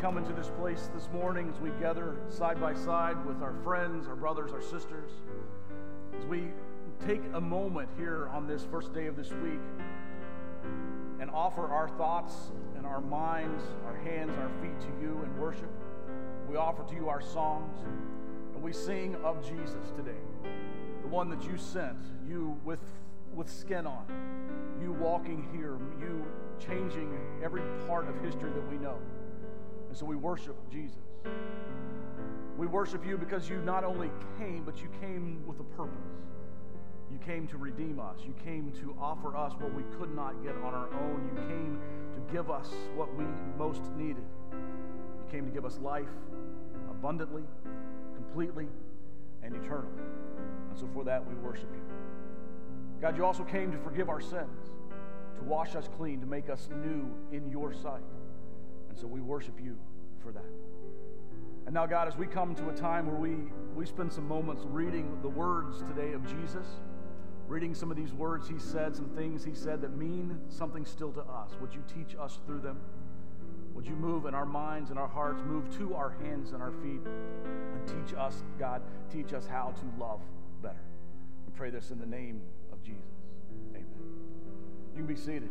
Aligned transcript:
Come 0.00 0.18
into 0.18 0.32
this 0.34 0.50
place 0.58 0.90
this 0.94 1.08
morning, 1.10 1.48
as 1.48 1.58
we 1.58 1.70
gather 1.80 2.16
side 2.28 2.60
by 2.60 2.74
side 2.74 3.24
with 3.24 3.40
our 3.42 3.54
friends, 3.64 4.06
our 4.06 4.16
brothers, 4.16 4.52
our 4.52 4.60
sisters, 4.60 5.10
as 6.18 6.26
we 6.26 6.48
take 7.06 7.22
a 7.34 7.40
moment 7.40 7.88
here 7.96 8.28
on 8.28 8.46
this 8.46 8.66
first 8.70 8.92
day 8.92 9.06
of 9.06 9.16
this 9.16 9.30
week 9.30 9.60
and 11.18 11.30
offer 11.30 11.66
our 11.68 11.88
thoughts 11.88 12.34
and 12.76 12.84
our 12.84 13.00
minds, 13.00 13.62
our 13.86 13.96
hands, 13.96 14.36
our 14.36 14.50
feet 14.60 14.78
to 14.80 14.88
you 15.00 15.18
in 15.24 15.38
worship, 15.38 15.70
we 16.48 16.56
offer 16.56 16.84
to 16.84 16.94
you 16.94 17.08
our 17.08 17.22
songs, 17.22 17.78
and 18.54 18.62
we 18.62 18.72
sing 18.72 19.16
of 19.24 19.42
Jesus 19.42 19.92
today, 19.96 20.20
the 21.00 21.08
one 21.08 21.30
that 21.30 21.42
you 21.44 21.56
sent, 21.56 21.98
you 22.28 22.54
with, 22.64 22.80
with 23.34 23.48
skin 23.48 23.86
on, 23.86 24.04
you 24.78 24.92
walking 24.92 25.48
here, 25.56 25.78
you 25.98 26.22
changing 26.58 27.18
every 27.42 27.62
part 27.86 28.06
of 28.08 28.20
history 28.20 28.50
that 28.50 28.70
we 28.70 28.76
know. 28.76 28.98
And 29.96 30.00
so 30.00 30.04
we 30.04 30.16
worship 30.16 30.58
Jesus. 30.70 30.98
We 32.58 32.66
worship 32.66 33.06
you 33.06 33.16
because 33.16 33.48
you 33.48 33.56
not 33.62 33.82
only 33.82 34.10
came, 34.36 34.62
but 34.62 34.82
you 34.82 34.90
came 35.00 35.42
with 35.46 35.58
a 35.58 35.64
purpose. 35.74 35.96
You 37.10 37.18
came 37.24 37.46
to 37.46 37.56
redeem 37.56 37.98
us. 37.98 38.18
You 38.22 38.34
came 38.44 38.72
to 38.72 38.94
offer 39.00 39.34
us 39.34 39.54
what 39.58 39.72
we 39.72 39.84
could 39.98 40.14
not 40.14 40.34
get 40.42 40.54
on 40.56 40.74
our 40.74 40.92
own. 40.92 41.30
You 41.34 41.42
came 41.48 41.80
to 42.12 42.30
give 42.30 42.50
us 42.50 42.74
what 42.94 43.16
we 43.16 43.24
most 43.56 43.80
needed. 43.96 44.26
You 44.52 45.30
came 45.30 45.46
to 45.46 45.50
give 45.50 45.64
us 45.64 45.78
life 45.78 46.12
abundantly, 46.90 47.44
completely, 48.16 48.66
and 49.42 49.54
eternally. 49.54 50.02
And 50.68 50.78
so 50.78 50.86
for 50.92 51.04
that, 51.04 51.26
we 51.26 51.34
worship 51.36 51.70
you. 51.72 51.80
God, 53.00 53.16
you 53.16 53.24
also 53.24 53.44
came 53.44 53.72
to 53.72 53.78
forgive 53.78 54.10
our 54.10 54.20
sins, 54.20 54.72
to 55.38 55.44
wash 55.44 55.74
us 55.74 55.88
clean, 55.96 56.20
to 56.20 56.26
make 56.26 56.50
us 56.50 56.68
new 56.84 57.08
in 57.32 57.50
your 57.50 57.72
sight. 57.72 58.02
And 58.96 59.02
so 59.02 59.08
we 59.08 59.20
worship 59.20 59.60
you 59.62 59.76
for 60.22 60.32
that. 60.32 60.46
And 61.66 61.74
now, 61.74 61.84
God, 61.84 62.08
as 62.08 62.16
we 62.16 62.26
come 62.26 62.54
to 62.54 62.70
a 62.70 62.72
time 62.72 63.06
where 63.06 63.20
we, 63.20 63.36
we 63.74 63.84
spend 63.84 64.10
some 64.10 64.26
moments 64.26 64.62
reading 64.64 65.18
the 65.20 65.28
words 65.28 65.82
today 65.82 66.14
of 66.14 66.26
Jesus, 66.26 66.66
reading 67.46 67.74
some 67.74 67.90
of 67.90 67.98
these 67.98 68.14
words 68.14 68.48
he 68.48 68.58
said, 68.58 68.96
some 68.96 69.10
things 69.10 69.44
he 69.44 69.54
said 69.54 69.82
that 69.82 69.98
mean 69.98 70.38
something 70.48 70.86
still 70.86 71.12
to 71.12 71.20
us, 71.20 71.50
would 71.60 71.74
you 71.74 71.84
teach 71.94 72.16
us 72.18 72.38
through 72.46 72.60
them? 72.60 72.80
Would 73.74 73.86
you 73.86 73.96
move 73.96 74.24
in 74.24 74.34
our 74.34 74.46
minds 74.46 74.88
and 74.88 74.98
our 74.98 75.08
hearts, 75.08 75.42
move 75.44 75.68
to 75.76 75.94
our 75.94 76.16
hands 76.22 76.52
and 76.52 76.62
our 76.62 76.72
feet, 76.72 77.02
and 77.04 77.86
teach 77.86 78.16
us, 78.16 78.44
God, 78.58 78.80
teach 79.12 79.34
us 79.34 79.46
how 79.46 79.74
to 79.76 80.02
love 80.02 80.22
better? 80.62 80.80
We 81.46 81.52
pray 81.54 81.68
this 81.68 81.90
in 81.90 81.98
the 81.98 82.06
name 82.06 82.40
of 82.72 82.82
Jesus. 82.82 83.02
Amen. 83.74 83.84
You 84.94 84.96
can 84.96 85.06
be 85.06 85.16
seated. 85.16 85.50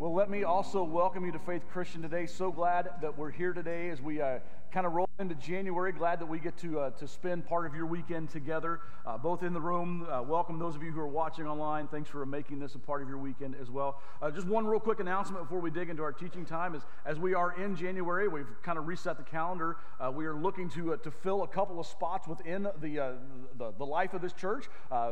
Well, 0.00 0.14
let 0.14 0.30
me 0.30 0.44
also 0.44 0.84
welcome 0.84 1.26
you 1.26 1.32
to 1.32 1.40
Faith 1.40 1.62
Christian 1.72 2.02
today. 2.02 2.26
So 2.26 2.52
glad 2.52 2.88
that 3.02 3.18
we're 3.18 3.32
here 3.32 3.52
today 3.52 3.90
as 3.90 4.00
we 4.00 4.20
uh, 4.20 4.38
kind 4.70 4.86
of 4.86 4.92
roll 4.92 5.07
into 5.20 5.34
January. 5.34 5.90
Glad 5.90 6.20
that 6.20 6.26
we 6.26 6.38
get 6.38 6.56
to, 6.58 6.78
uh, 6.78 6.90
to 6.90 7.08
spend 7.08 7.44
part 7.44 7.66
of 7.66 7.74
your 7.74 7.86
weekend 7.86 8.30
together, 8.30 8.78
uh, 9.04 9.18
both 9.18 9.42
in 9.42 9.52
the 9.52 9.60
room. 9.60 10.06
Uh, 10.08 10.22
welcome 10.22 10.60
those 10.60 10.76
of 10.76 10.82
you 10.84 10.92
who 10.92 11.00
are 11.00 11.08
watching 11.08 11.44
online. 11.44 11.88
Thanks 11.88 12.08
for 12.08 12.24
making 12.24 12.60
this 12.60 12.76
a 12.76 12.78
part 12.78 13.02
of 13.02 13.08
your 13.08 13.18
weekend 13.18 13.56
as 13.60 13.68
well. 13.68 14.00
Uh, 14.22 14.30
just 14.30 14.46
one 14.46 14.64
real 14.64 14.78
quick 14.78 15.00
announcement 15.00 15.42
before 15.42 15.58
we 15.58 15.72
dig 15.72 15.90
into 15.90 16.04
our 16.04 16.12
teaching 16.12 16.44
time 16.44 16.72
is 16.76 16.82
as 17.04 17.18
we 17.18 17.34
are 17.34 17.60
in 17.60 17.74
January, 17.74 18.28
we've 18.28 18.46
kind 18.62 18.78
of 18.78 18.86
reset 18.86 19.16
the 19.16 19.24
calendar. 19.24 19.78
Uh, 19.98 20.08
we 20.08 20.24
are 20.24 20.36
looking 20.36 20.70
to, 20.70 20.96
to 21.02 21.10
fill 21.10 21.42
a 21.42 21.48
couple 21.48 21.80
of 21.80 21.86
spots 21.88 22.28
within 22.28 22.68
the, 22.80 23.16
the, 23.56 23.72
the, 23.76 23.86
life 23.86 24.14
of 24.14 24.22
this 24.22 24.32
church. 24.32 24.66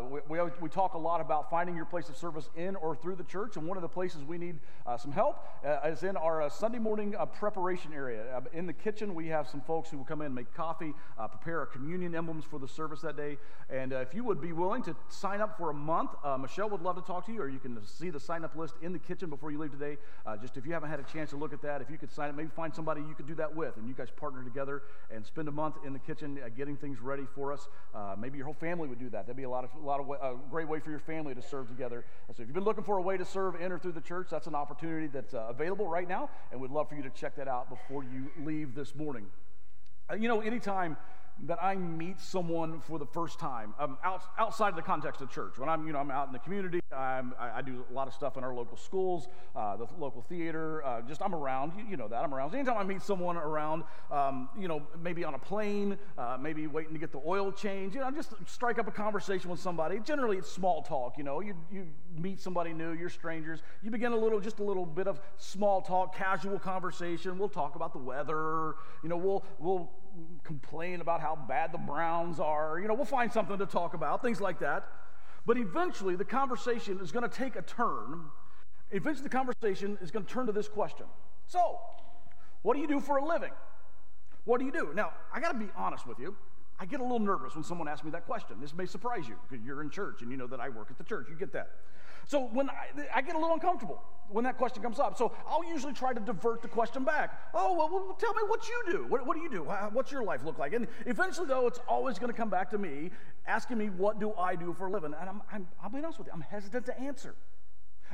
we, 0.09 0.21
we, 0.29 0.39
we 0.61 0.69
talk 0.69 0.95
a 0.95 0.99
lot 0.99 1.21
about 1.21 1.51
finding 1.51 1.75
your 1.75 1.85
place 1.85 2.09
of 2.09 2.17
service 2.17 2.49
in 2.55 2.77
or 2.77 2.95
through 2.95 3.17
the 3.17 3.25
church, 3.25 3.57
and 3.57 3.67
one 3.67 3.77
of 3.77 3.83
the 3.83 3.89
places 3.89 4.23
we 4.23 4.39
need 4.39 4.61
some 5.01 5.11
help 5.11 5.43
is 5.85 6.05
in 6.05 6.17
our 6.17 6.49
Sunday 6.49 6.79
morning 6.79 7.17
preparation 7.33 7.93
area. 7.93 8.41
in 8.53 8.67
the 8.67 8.73
kitchen, 8.73 9.13
we 9.13 9.27
have 9.27 9.49
some 9.49 9.61
folks 9.63 9.93
who 9.97 10.01
will 10.01 10.07
come 10.07 10.21
in 10.21 10.27
and 10.27 10.35
make 10.35 10.53
coffee, 10.55 10.93
uh, 11.19 11.27
prepare 11.27 11.59
our 11.61 11.67
communion 11.67 12.15
emblems 12.15 12.45
for 12.45 12.59
the 12.59 12.69
service 12.69 13.01
that 13.01 13.17
day. 13.17 13.39
And 13.71 13.93
uh, 13.93 13.97
if 13.97 14.15
you 14.15 14.25
would 14.25 14.41
be 14.41 14.53
willing 14.53 14.83
to 14.83 14.95
sign 15.09 15.41
up 15.41 15.57
for 15.57 15.71
a 15.71 15.75
month, 15.75 16.11
uh, 16.23 16.37
Michelle 16.37 16.69
would 16.69 16.83
love 16.83 16.97
to 16.97 17.03
talk 17.03 17.25
to 17.27 17.33
you, 17.33 17.41
or 17.41 17.49
you 17.49 17.59
can 17.59 17.79
see 17.85 18.11
the 18.11 18.21
sign 18.21 18.45
up 18.45 18.55
list 18.55 18.75
in 18.83 18.93
the 18.93 18.99
kitchen 18.99 19.31
before 19.31 19.51
you 19.51 19.59
leave 19.59 19.73
today. 19.73 19.97
Uh, 20.27 20.37
just 20.37 20.57
if 20.57 20.67
you 20.67 20.73
haven't 20.73 20.91
had 20.91 21.01
a 21.01 21.05
chance 21.05 21.31
to 21.31 21.37
look 21.37 21.53
at 21.53 21.63
that, 21.63 21.81
if 21.81 21.91
you 21.91 21.97
could 21.97 22.11
sign 22.11 22.29
up, 22.29 22.37
maybe 22.37 22.51
find 22.55 22.75
somebody 22.75 23.01
you 23.01 23.15
could 23.15 23.27
do 23.27 23.35
that 23.35 23.55
with, 23.55 23.77
and 23.79 23.89
you 23.89 23.95
guys 23.95 24.09
partner 24.11 24.45
together 24.45 24.83
and 25.11 25.25
spend 25.25 25.49
a 25.49 25.53
month 25.53 25.77
in 25.87 25.93
the 25.93 25.99
kitchen 25.99 26.39
uh, 26.45 26.49
getting 26.55 26.77
things 26.77 27.01
ready 27.01 27.25
for 27.35 27.53
us. 27.53 27.69
Uh, 27.95 28.15
maybe 28.19 28.37
your 28.37 28.45
whole 28.45 28.55
family 28.55 28.87
would 28.87 28.99
do 28.99 29.09
that. 29.09 29.27
That'd 29.27 29.37
be 29.37 29.45
a 29.45 29.51
lot 29.51 29.65
of 29.65 29.71
a 29.75 29.85
lot 29.85 30.01
of 30.01 30.07
way, 30.07 30.19
a 30.21 30.35
great 30.51 30.69
way 30.69 30.79
for 30.79 30.91
your 30.91 30.99
family 30.99 31.35
to 31.35 31.43
serve 31.43 31.69
together. 31.69 32.05
So 32.35 32.43
if 32.43 32.49
you've 32.49 32.55
been 32.55 32.65
looking 32.65 32.85
for 32.85 32.99
a 32.99 33.03
way 33.03 33.17
to 33.17 33.25
serve 33.25 33.55
in 33.61 33.73
or 33.73 33.79
through 33.79 33.93
the 33.93 34.01
church, 34.01 34.29
that's 34.31 34.47
an 34.47 34.55
opportunity 34.55 35.07
that's 35.07 35.35
available 35.35 35.89
right 35.89 36.09
now, 36.09 36.29
and 36.53 36.61
we'd 36.61 36.71
love 36.71 36.89
for 36.89 36.97
you 36.97 37.03
to 37.03 37.11
check 37.11 37.37
that 37.37 37.49
out 37.49 37.71
before 37.71 38.05
you 38.05 38.31
leave 38.45 38.75
this 38.75 38.95
morning. 38.95 39.27
Uh, 40.11 40.15
you 40.15 40.29
know, 40.29 40.41
anytime 40.41 40.97
that 41.45 41.63
I 41.63 41.77
meet 41.77 42.21
someone 42.21 42.81
for 42.81 42.99
the 42.99 43.07
first 43.07 43.39
time 43.39 43.75
um, 43.79 43.99
out, 44.03 44.23
outside 44.39 44.71
of 44.71 44.77
the 44.77 44.83
context 44.83 45.21
of 45.21 45.31
church. 45.31 45.59
When 45.59 45.69
I'm, 45.69 45.87
you 45.87 45.93
know, 45.93 45.99
I'm 45.99 46.11
out 46.11 46.27
in 46.27 46.33
the 46.33 46.39
community, 46.39 46.81
I'm, 46.97 47.35
I, 47.39 47.59
I 47.59 47.63
do 47.63 47.85
a 47.91 47.93
lot 47.93 48.09
of 48.09 48.15
stuff 48.15 48.37
in 48.37 48.45
our 48.45 48.55
local 48.55 48.77
schools, 48.77 49.29
uh, 49.55 49.77
the 49.77 49.87
local 49.99 50.23
theater. 50.23 50.85
Uh, 50.85 51.03
just 51.03 51.21
I'm 51.21 51.35
around. 51.35 51.73
You, 51.77 51.85
you, 51.91 51.97
know 51.97 52.09
that 52.09 52.25
I'm 52.25 52.33
around. 52.33 52.51
So 52.51 52.57
anytime 52.57 52.79
I 52.79 52.85
meet 52.85 53.03
someone 53.03 53.37
around, 53.37 53.85
um, 54.11 54.49
you 54.59 54.67
know, 54.67 54.83
maybe 55.03 55.25
on 55.25 55.35
a 55.35 55.39
plane, 55.39 55.99
uh, 56.17 56.39
maybe 56.41 56.67
waiting 56.67 56.95
to 56.95 56.99
get 56.99 57.13
the 57.13 57.21
oil 57.27 57.53
change, 57.53 57.95
you 57.95 58.01
know, 58.01 58.11
just 58.11 58.33
strike 58.47 58.79
up 58.79 58.89
a 58.89 58.93
conversation 58.93 59.51
with 59.51 59.61
somebody. 59.61 59.99
Generally, 60.01 60.39
it's 60.39 60.51
small 60.51 60.83
talk. 60.83 61.19
You 61.19 61.25
know, 61.25 61.41
you 61.41 61.55
you 61.71 61.87
meet 62.19 62.41
somebody 62.41 62.73
new, 62.73 62.93
you're 62.93 63.11
strangers. 63.11 63.61
You 63.83 63.91
begin 63.91 64.13
a 64.13 64.17
little, 64.17 64.41
just 64.41 64.59
a 64.59 64.65
little 64.65 64.87
bit 64.87 65.07
of 65.07 65.21
small 65.37 65.83
talk, 65.83 66.17
casual 66.17 66.59
conversation. 66.59 67.39
We'll 67.39 67.49
talk 67.49 67.77
about 67.77 67.93
the 67.93 67.99
weather. 67.99 68.75
You 69.03 69.11
know, 69.11 69.17
we'll 69.17 69.45
we'll 69.59 69.91
complain 70.45 71.01
about 71.01 71.21
how 71.21 71.37
bad 71.49 71.73
the 71.73 71.79
Browns 71.79 72.41
are. 72.41 72.79
You 72.81 72.89
know, 72.89 72.95
we'll 72.95 73.05
find 73.05 73.33
something 73.33 73.59
to 73.59 73.67
talk 73.67 73.95
about, 73.95 74.23
things 74.23 74.41
like 74.41 74.61
that. 74.61 74.87
But 75.45 75.59
eventually, 75.59 76.17
the 76.17 76.25
conversation 76.25 76.99
is 77.01 77.13
going 77.13 77.29
to 77.29 77.35
take 77.35 77.57
a 77.57 77.63
turn. 77.63 78.25
Eventually, 78.91 79.25
the 79.25 79.37
conversation 79.37 79.99
is 80.01 80.11
going 80.11 80.25
to 80.25 80.33
turn 80.33 80.47
to 80.47 80.53
this 80.53 80.69
question 80.69 81.07
So, 81.47 81.79
what 82.63 82.75
do 82.75 82.81
you 82.81 82.89
do 82.89 83.01
for 83.01 83.19
a 83.19 83.25
living? 83.25 83.53
What 84.45 84.59
do 84.59 84.67
you 84.67 84.73
do? 84.73 84.93
Now, 84.95 85.13
I 85.33 85.41
got 85.41 85.53
to 85.53 85.59
be 85.59 85.71
honest 85.77 86.07
with 86.07 86.19
you. 86.19 86.37
I 86.79 86.85
get 86.85 87.01
a 87.01 87.03
little 87.03 87.19
nervous 87.19 87.55
when 87.55 87.65
someone 87.65 87.89
asks 87.89 88.05
me 88.05 88.11
that 88.11 88.27
question. 88.27 88.57
This 88.61 88.75
may 88.75 88.87
surprise 88.87 89.27
you 89.27 89.37
because 89.49 89.65
you're 89.65 89.81
in 89.81 89.89
church 89.89 90.21
and 90.23 90.31
you 90.31 90.37
know 90.37 90.47
that 90.47 90.61
I 90.61 90.69
work 90.69 90.89
at 90.91 90.99
the 90.99 91.05
church. 91.05 91.29
You 91.31 91.37
get 91.37 91.53
that. 91.53 91.71
So 92.27 92.49
when 92.53 92.69
I, 92.69 92.89
I, 93.15 93.23
get 93.23 93.37
a 93.37 93.39
little 93.39 93.55
uncomfortable 93.55 94.03
when 94.29 94.45
that 94.45 94.59
question 94.59 94.83
comes 94.83 94.99
up. 94.99 95.17
So 95.17 95.33
I'll 95.49 95.65
usually 95.65 95.93
try 95.93 96.13
to 96.13 96.19
divert 96.21 96.61
the 96.61 96.69
question 96.69 97.05
back. 97.05 97.41
Oh, 97.55 97.73
well, 97.75 97.89
well 97.89 98.17
tell 98.19 98.35
me 98.35 98.43
what 98.49 98.69
you 98.69 98.83
do. 98.91 99.07
What, 99.09 99.25
what 99.27 99.37
do 99.37 99.43
you 99.43 99.51
do? 99.51 99.63
What's 99.93 100.11
your 100.11 100.25
life 100.25 100.43
look 100.45 100.59
like? 100.59 100.73
And 100.73 100.89
eventually, 101.07 101.47
though, 101.47 101.69
it's 101.69 101.79
always 101.89 102.19
going 102.19 102.33
to 102.33 102.37
come 102.37 102.51
back 102.51 102.71
to 102.71 102.79
me 102.79 103.11
asking 103.47 103.79
me, 103.79 103.87
what 103.87 104.19
do 104.19 104.35
I 104.35 104.57
do 104.57 104.75
for 104.75 104.89
a 104.89 104.91
living? 104.91 105.15
And 105.19 105.31
I'm, 105.31 105.43
I'm, 105.53 105.69
I'll 105.81 105.89
be 105.89 105.99
honest 105.99 106.19
with 106.19 106.27
you, 106.27 106.33
I'm 106.35 106.41
hesitant 106.41 106.85
to 106.87 107.01
answer. 107.01 107.37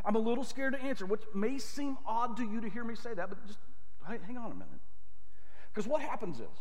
I'm 0.05 0.15
a 0.15 0.21
little 0.21 0.45
scared 0.45 0.75
to 0.75 0.83
answer, 0.83 1.07
which 1.07 1.23
may 1.35 1.59
seem 1.59 1.97
odd 2.07 2.37
to 2.37 2.45
you 2.45 2.61
to 2.61 2.69
hear 2.69 2.85
me 2.85 2.95
say 2.95 3.15
that, 3.15 3.29
but 3.29 3.47
just 3.47 3.59
hang 4.07 4.37
on 4.37 4.51
a 4.51 4.55
minute. 4.55 4.81
Because 5.73 5.89
what 5.89 6.03
happens 6.03 6.39
is, 6.39 6.59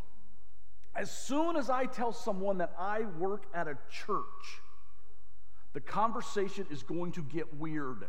as 0.96 1.12
soon 1.12 1.56
as 1.56 1.70
I 1.70 1.86
tell 1.86 2.12
someone 2.12 2.58
that 2.58 2.74
I 2.78 3.02
work 3.18 3.44
at 3.54 3.68
a 3.68 3.78
church, 3.90 4.24
the 5.74 5.80
conversation 5.80 6.68
is 6.70 6.84
going 6.84 7.14
to 7.14 7.22
get 7.22 7.54
weird. 7.56 8.06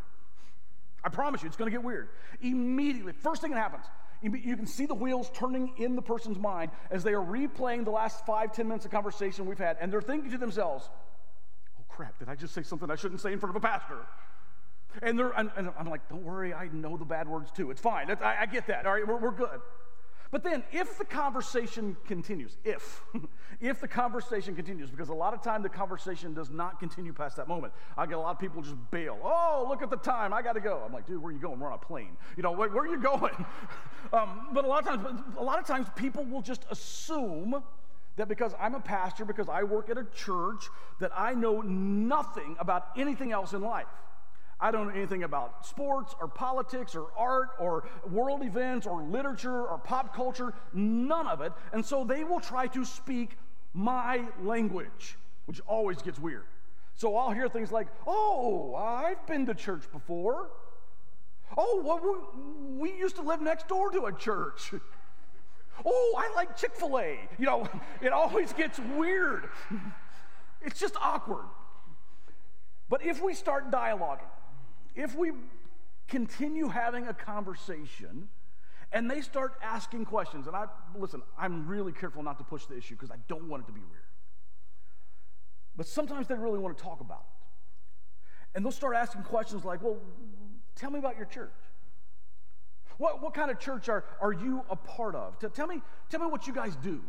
I 1.05 1.09
promise 1.09 1.43
you, 1.43 1.49
it's 1.49 1.57
going 1.57 1.71
to 1.71 1.77
get 1.77 1.85
weird. 1.85 2.09
Immediately, 2.41 3.13
first 3.13 3.41
thing 3.41 3.53
that 3.53 3.59
happens, 3.59 3.87
you 4.23 4.57
can 4.57 4.67
see 4.67 4.87
the 4.87 4.95
wheels 4.95 5.31
turning 5.35 5.75
in 5.79 5.97
the 5.97 6.03
person's 6.03 6.39
mind 6.39 6.71
as 6.91 7.03
they 7.03 7.13
are 7.13 7.25
replaying 7.25 7.85
the 7.85 7.91
last 7.91 8.25
five, 8.25 8.53
ten 8.53 8.69
minutes 8.69 8.85
of 8.85 8.93
conversation 8.93 9.47
we've 9.47 9.59
had, 9.59 9.77
and 9.81 9.93
they're 9.93 10.01
thinking 10.01 10.31
to 10.31 10.39
themselves, 10.39 10.89
oh 11.79 11.85
crap, 11.89 12.19
did 12.19 12.29
I 12.29 12.37
just 12.37 12.55
say 12.55 12.63
something 12.63 12.91
I 12.91 12.95
shouldn't 12.95 13.21
say 13.21 13.33
in 13.33 13.41
front 13.41 13.57
of 13.57 13.63
a 13.63 13.67
pastor? 13.67 14.07
And, 15.01 15.19
they're, 15.19 15.31
and, 15.31 15.51
and 15.57 15.71
I'm 15.79 15.89
like, 15.89 16.09
don't 16.09 16.23
worry, 16.23 16.53
I 16.53 16.69
know 16.69 16.97
the 16.97 17.05
bad 17.05 17.27
words 17.27 17.51
too. 17.51 17.71
It's 17.71 17.81
fine. 17.81 18.11
I, 18.11 18.43
I, 18.43 18.47
get 18.47 18.67
that. 18.67 18.87
All 18.87 18.93
right, 18.93 19.07
we're, 19.07 19.17
we're 19.17 19.31
good. 19.31 19.61
But 20.33 20.43
then, 20.43 20.63
if 20.73 20.97
the 20.97 21.05
conversation 21.05 21.95
continues, 22.07 22.57
if, 22.65 23.03
if 23.61 23.83
the 23.83 23.87
conversation 23.87 24.57
continues, 24.57 24.91
because 24.91 25.11
a 25.11 25.15
lot 25.15 25.35
of 25.35 25.43
time 25.43 25.63
the 25.63 25.69
conversation 25.69 26.33
does 26.33 26.49
not 26.49 26.81
continue 26.81 27.13
past 27.13 27.37
that 27.37 27.49
moment. 27.49 27.75
I 27.99 28.07
get 28.07 28.15
a 28.15 28.21
lot 28.21 28.31
of 28.31 28.39
people 28.39 28.63
just 28.63 28.77
bail. 28.91 29.19
Oh, 29.23 29.67
look 29.69 29.83
at 29.83 29.91
the 29.91 29.99
time, 29.99 30.33
I 30.33 30.41
got 30.41 30.55
to 30.55 30.61
go. 30.61 30.83
I'm 30.87 30.93
like, 30.93 31.07
dude, 31.07 31.23
where 31.23 31.29
are 31.29 31.33
you 31.35 31.39
going? 31.39 31.61
We're 31.61 31.69
on 31.69 31.75
a 31.75 31.79
plane. 31.79 32.17
You 32.39 32.43
know, 32.43 32.53
where, 32.53 32.71
where 32.71 32.85
are 32.85 32.89
you 32.89 32.97
going? 32.97 33.35
um, 34.15 34.49
but 34.55 34.65
a 34.65 34.69
lot 34.69 34.81
of 34.81 34.87
times, 34.87 35.23
a 35.37 35.45
lot 35.45 35.59
of 35.59 35.67
times 35.67 35.87
people 35.97 36.25
will 36.25 36.43
just 36.43 36.65
assume 36.71 37.63
that 38.17 38.27
because 38.27 38.55
I'm 38.59 38.75
a 38.75 38.81
pastor, 38.81 39.27
because 39.27 39.51
I 39.51 39.65
work 39.65 39.91
at 39.91 39.99
a 39.99 40.05
church, 40.05 40.65
that 40.99 41.13
I 41.15 41.35
know 41.35 41.61
nothing 41.61 42.57
about 42.59 42.87
anything 42.97 43.33
else 43.33 43.53
in 43.53 43.61
life. 43.61 43.87
I 44.63 44.71
don't 44.71 44.87
know 44.87 44.95
anything 44.95 45.25
about 45.25 45.67
sports 45.67 46.15
or 46.21 46.29
politics 46.29 46.95
or 46.95 47.09
art 47.19 47.49
or 47.59 47.85
world 48.09 48.45
events 48.45 48.87
or 48.87 49.03
literature 49.03 49.67
or 49.67 49.77
pop 49.79 50.15
culture, 50.15 50.55
none 50.73 51.27
of 51.27 51.41
it. 51.41 51.53
And 51.73 51.85
so 51.85 52.05
they 52.05 52.23
will 52.23 52.39
try 52.39 52.69
to 52.69 52.85
speak 52.85 53.37
my 53.75 54.23
language, 54.41 55.19
which 55.47 55.61
always 55.67 56.01
gets 56.01 56.21
weird. 56.21 56.45
So 56.95 57.17
I'll 57.17 57.33
hear 57.33 57.49
things 57.49 57.73
like, 57.73 57.89
oh, 58.07 58.77
I've 58.77 59.27
been 59.27 59.47
to 59.47 59.55
church 59.55 59.83
before. 59.91 60.51
Oh, 61.59 61.83
well, 61.85 62.01
we, 62.79 62.93
we 62.93 62.99
used 62.99 63.17
to 63.17 63.23
live 63.23 63.43
next 63.43 63.67
door 63.67 63.91
to 63.91 64.05
a 64.05 64.13
church. 64.13 64.73
oh, 65.85 66.15
I 66.17 66.33
like 66.37 66.57
Chick 66.57 66.77
fil 66.77 67.01
A. 67.01 67.19
You 67.37 67.47
know, 67.47 67.69
it 68.01 68.13
always 68.13 68.53
gets 68.53 68.79
weird. 68.97 69.51
It's 70.65 70.79
just 70.79 70.95
awkward. 71.03 71.47
But 72.89 73.05
if 73.05 73.21
we 73.21 73.35
start 73.35 73.73
dialoguing, 73.73 74.31
if 74.95 75.15
we 75.15 75.33
continue 76.09 76.69
having 76.69 77.07
a 77.09 77.15
conversation 77.15 78.29
and 78.93 79.11
they 79.11 79.23
start 79.23 79.55
asking 79.63 80.05
questions, 80.05 80.47
and 80.47 80.55
I 80.55 80.67
listen, 80.97 81.23
I'm 81.39 81.67
really 81.67 81.93
careful 81.93 82.23
not 82.23 82.39
to 82.39 82.45
push 82.45 82.67
the 82.67 82.77
issue 82.77 82.95
because 82.95 83.11
I 83.11 83.17
don't 83.29 83.49
want 83.49 83.65
it 83.65 83.67
to 83.67 83.73
be 83.73 83.81
weird. 83.81 84.03
But 85.77 85.87
sometimes 85.87 86.27
they 86.27 86.35
really 86.35 86.59
want 86.59 86.77
to 86.77 86.85
talk 86.85 87.01
about 87.01 87.25
it. 87.25 88.55
And 88.55 88.65
they'll 88.65 88.73
start 88.73 88.95
asking 88.95 89.23
questions 89.23 89.65
like, 89.65 89.83
well, 89.83 89.97
tell 90.77 90.91
me 90.91 90.99
about 90.99 91.17
your 91.17 91.25
church. 91.25 91.55
What, 92.99 93.23
what 93.23 93.33
kind 93.33 93.51
of 93.51 93.59
church 93.59 93.89
are, 93.89 94.05
are 94.21 94.33
you 94.33 94.63
a 94.69 94.77
part 94.77 95.15
of? 95.15 95.39
Tell 95.55 95.67
me, 95.67 95.81
tell 96.11 96.21
me 96.21 96.27
what 96.27 96.47
you 96.47 96.53
guys 96.53 96.77
do. 96.77 97.01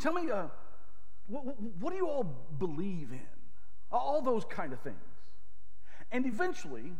Tell 0.00 0.12
me, 0.12 0.30
uh, 0.30 0.46
what, 1.28 1.44
what 1.80 1.90
do 1.90 1.96
you 1.96 2.08
all 2.08 2.24
believe 2.58 3.12
in? 3.12 3.20
All 3.92 4.20
those 4.20 4.44
kind 4.44 4.72
of 4.72 4.80
things. 4.80 4.96
And 6.14 6.26
eventually, 6.26 6.92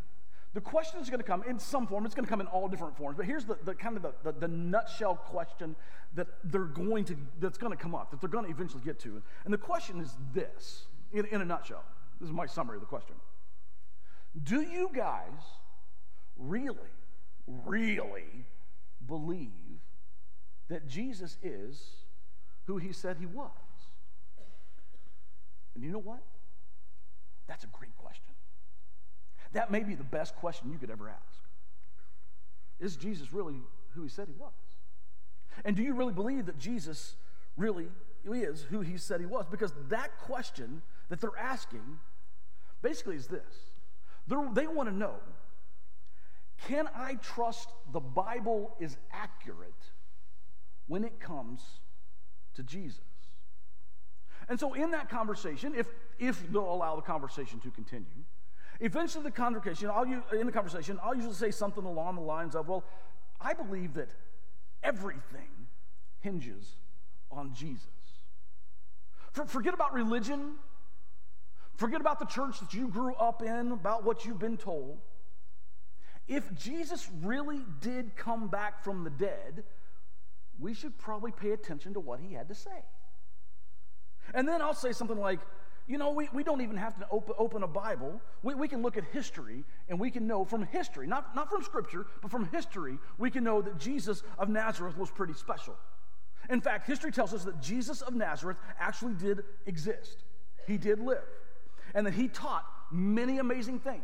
the 0.55 0.61
question 0.61 1.01
is 1.01 1.09
going 1.09 1.21
to 1.21 1.27
come 1.27 1.45
in 1.49 1.57
some 1.57 1.87
form. 1.87 2.05
It's 2.05 2.17
going 2.17 2.25
to 2.25 2.29
come 2.29 2.41
in 2.41 2.49
all 2.49 2.67
different 2.67 2.97
forms. 2.97 3.17
But 3.17 3.27
here's 3.27 3.45
the, 3.45 3.57
the 3.65 3.73
kind 3.73 3.97
of 3.97 4.03
the, 4.03 4.13
the, 4.25 4.33
the, 4.41 4.49
nutshell 4.49 5.15
question 5.15 5.77
that 6.17 6.27
they're 6.43 6.65
going 6.65 7.05
to, 7.05 7.17
that's 7.39 7.57
going 7.57 7.71
to 7.71 7.81
come 7.81 7.95
up, 7.95 8.11
that 8.11 8.21
they're 8.21 8.29
going 8.29 8.45
to 8.45 8.51
eventually 8.51 8.83
get 8.85 8.99
to. 9.01 9.23
And 9.45 9.55
the 9.55 9.59
question 9.59 10.01
is 10.01 10.17
this, 10.35 10.87
in, 11.13 11.27
in 11.27 11.41
a 11.41 11.45
nutshell. 11.45 11.85
This 12.21 12.29
is 12.29 12.35
my 12.35 12.47
summary 12.47 12.77
of 12.77 12.81
the 12.81 12.89
question. 12.89 13.15
Do 14.43 14.63
you 14.63 14.91
guys 14.93 15.31
really, 16.37 16.91
really 17.47 18.45
believe 19.07 19.79
that 20.67 20.89
Jesus 20.89 21.37
is 21.41 21.81
who 22.65 22.79
he 22.79 22.93
said 22.93 23.19
he 23.21 23.27
was? 23.27 23.51
And 25.77 25.85
you 25.85 25.93
know 25.93 26.01
what? 26.01 26.23
That's 27.47 27.63
a 27.63 27.69
great 27.69 27.97
question. 27.97 28.34
That 29.55 29.71
may 29.71 29.83
be 29.83 29.95
the 29.95 30.05
best 30.05 30.37
question 30.37 30.71
you 30.71 30.79
could 30.79 30.91
ever 30.91 31.09
ask. 31.09 31.43
Is 32.79 32.97
Jesus 32.97 33.33
really 33.33 33.57
who 33.95 34.03
he 34.03 34.09
said 34.09 34.29
he 34.29 34.35
was? 34.35 34.53
And 35.65 35.77
do 35.77 35.83
you 35.83 35.95
really 35.95 36.13
believe 36.13 36.47
that 36.47 36.59
Jesus 36.59 37.15
really 37.57 37.87
is 38.25 38.63
who 38.63 38.81
he 38.81 38.99
said 38.99 39.21
he 39.21 39.27
was? 39.27 39.47
Because 39.51 39.73
that 39.89 40.19
question 40.19 40.83
that 41.09 41.21
they're 41.21 41.39
asking 41.39 41.99
basically 42.83 43.17
is 43.17 43.29
this 43.29 43.71
they're, 44.27 44.47
they 44.53 44.67
want 44.67 44.89
to 44.89 44.95
know 44.95 45.15
can 46.67 46.89
I 46.95 47.15
trust 47.17 47.69
the 47.93 48.01
Bible 48.01 48.75
is 48.81 48.97
accurate 49.13 49.73
when 50.87 51.05
it 51.05 51.21
comes 51.21 51.61
to 52.55 52.63
Jesus? 52.63 53.01
And 54.49 54.59
so, 54.61 54.75
in 54.75 54.91
that 54.91 55.09
conversation, 55.09 55.75
if, 55.75 55.87
if 56.19 56.51
they'll 56.53 56.73
allow 56.73 56.97
the 56.97 57.03
conversation 57.03 57.61
to 57.61 57.71
continue, 57.71 58.24
Eventually, 58.81 59.25
the 59.25 59.31
conversation, 59.31 59.91
I'll, 59.91 60.05
in 60.05 60.47
the 60.47 60.53
conversation, 60.53 60.99
I'll 61.03 61.15
usually 61.15 61.35
say 61.35 61.51
something 61.51 61.85
along 61.85 62.17
the 62.17 62.23
lines 62.23 62.55
of, 62.55 62.69
"Well, 62.69 62.85
I 63.41 63.53
believe 63.53 63.95
that 63.95 64.11
everything 64.83 65.69
hinges 66.21 66.77
on 67.31 67.53
Jesus. 67.55 67.87
For, 69.33 69.45
forget 69.47 69.75
about 69.75 69.93
religion. 69.93 70.55
Forget 71.77 72.01
about 72.01 72.19
the 72.19 72.27
church 72.27 72.61
that 72.61 72.73
you 72.73 72.89
grew 72.89 73.15
up 73.15 73.43
in, 73.43 73.73
about 73.73 74.05
what 74.05 74.25
you've 74.25 74.39
been 74.39 74.57
told. 74.57 74.99
If 76.29 76.55
Jesus 76.55 77.11
really 77.23 77.61
did 77.81 78.17
come 78.17 78.49
back 78.49 78.83
from 78.83 79.05
the 79.05 79.11
dead, 79.11 79.65
we 80.59 80.73
should 80.73 80.97
probably 80.97 81.33
pay 81.33 81.51
attention 81.51 81.95
to 81.95 82.01
what 82.01 82.21
he 82.21 82.33
had 82.33 82.49
to 82.49 82.55
say. 82.55 82.85
And 84.33 84.49
then 84.49 84.63
I'll 84.63 84.73
say 84.73 84.93
something 84.93 85.19
like, 85.19 85.41
you 85.87 85.99
know, 85.99 86.13
we, 86.13 86.29
we 86.33 86.43
don't 86.43 86.63
even 86.63 86.77
have 86.77 86.99
to 86.99 87.07
open, 87.11 87.35
open 87.39 87.63
a 87.63 87.67
Bible. 87.67 88.21
We, 88.43 88.55
we 88.55 88.69
can 88.69 88.83
look 88.83 88.97
at 88.97 89.05
history 89.13 89.65
and 89.89 90.01
we 90.01 90.11
can 90.11 90.27
know 90.27 90.45
from 90.45 90.67
history, 90.67 91.07
not, 91.07 91.35
not 91.35 91.51
from 91.51 91.63
Scripture, 91.63 92.07
but 92.23 92.31
from 92.31 92.49
history, 92.49 92.99
we 93.19 93.31
can 93.31 93.45
know 93.45 93.61
that 93.61 93.79
Jesus 93.79 94.23
of 94.39 94.49
Nazareth 94.49 94.97
was 94.97 95.11
pretty 95.11 95.35
special. 95.35 95.77
In 96.49 96.61
fact, 96.61 96.87
history 96.87 97.13
tells 97.13 97.35
us 97.35 97.45
that 97.45 97.61
Jesus 97.61 98.01
of 98.01 98.15
Nazareth 98.15 98.59
actually 98.79 99.15
did 99.15 99.43
exist, 99.67 100.25
he 100.67 100.79
did 100.79 101.01
live, 101.01 101.25
and 101.95 102.07
that 102.07 102.15
he 102.15 102.29
taught 102.29 102.65
many 102.91 103.39
amazing 103.39 103.79
things. 103.79 104.03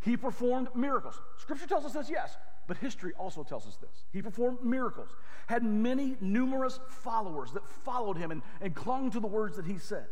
He 0.00 0.16
performed 0.16 0.68
miracles. 0.74 1.20
Scripture 1.38 1.66
tells 1.66 1.84
us 1.84 1.92
this, 1.92 2.10
yes, 2.10 2.36
but 2.66 2.76
history 2.76 3.12
also 3.18 3.42
tells 3.42 3.66
us 3.66 3.76
this. 3.76 4.04
He 4.12 4.22
performed 4.22 4.62
miracles, 4.62 5.10
had 5.46 5.62
many 5.62 6.16
numerous 6.20 6.78
followers 6.88 7.52
that 7.52 7.66
followed 7.84 8.16
him 8.16 8.30
and, 8.30 8.42
and 8.60 8.74
clung 8.74 9.10
to 9.12 9.20
the 9.20 9.26
words 9.26 9.56
that 9.56 9.66
he 9.66 9.78
said. 9.78 10.06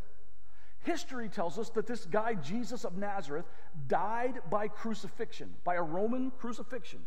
History 0.84 1.30
tells 1.30 1.58
us 1.58 1.70
that 1.70 1.86
this 1.86 2.04
guy, 2.04 2.34
Jesus 2.34 2.84
of 2.84 2.96
Nazareth, 2.96 3.46
died 3.88 4.40
by 4.50 4.68
crucifixion, 4.68 5.54
by 5.64 5.74
a 5.76 5.82
Roman 5.82 6.30
crucifixion. 6.30 7.00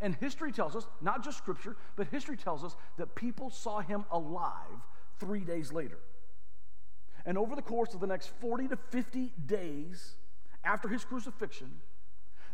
And 0.00 0.16
history 0.16 0.50
tells 0.50 0.74
us, 0.74 0.86
not 1.00 1.24
just 1.24 1.38
scripture, 1.38 1.76
but 1.96 2.08
history 2.08 2.36
tells 2.36 2.64
us 2.64 2.74
that 2.98 3.14
people 3.14 3.50
saw 3.50 3.80
him 3.80 4.04
alive 4.10 4.80
three 5.20 5.44
days 5.44 5.72
later. 5.72 5.98
And 7.24 7.38
over 7.38 7.54
the 7.54 7.62
course 7.62 7.94
of 7.94 8.00
the 8.00 8.06
next 8.06 8.32
40 8.40 8.68
to 8.68 8.76
50 8.76 9.32
days 9.46 10.14
after 10.64 10.88
his 10.88 11.04
crucifixion, 11.04 11.70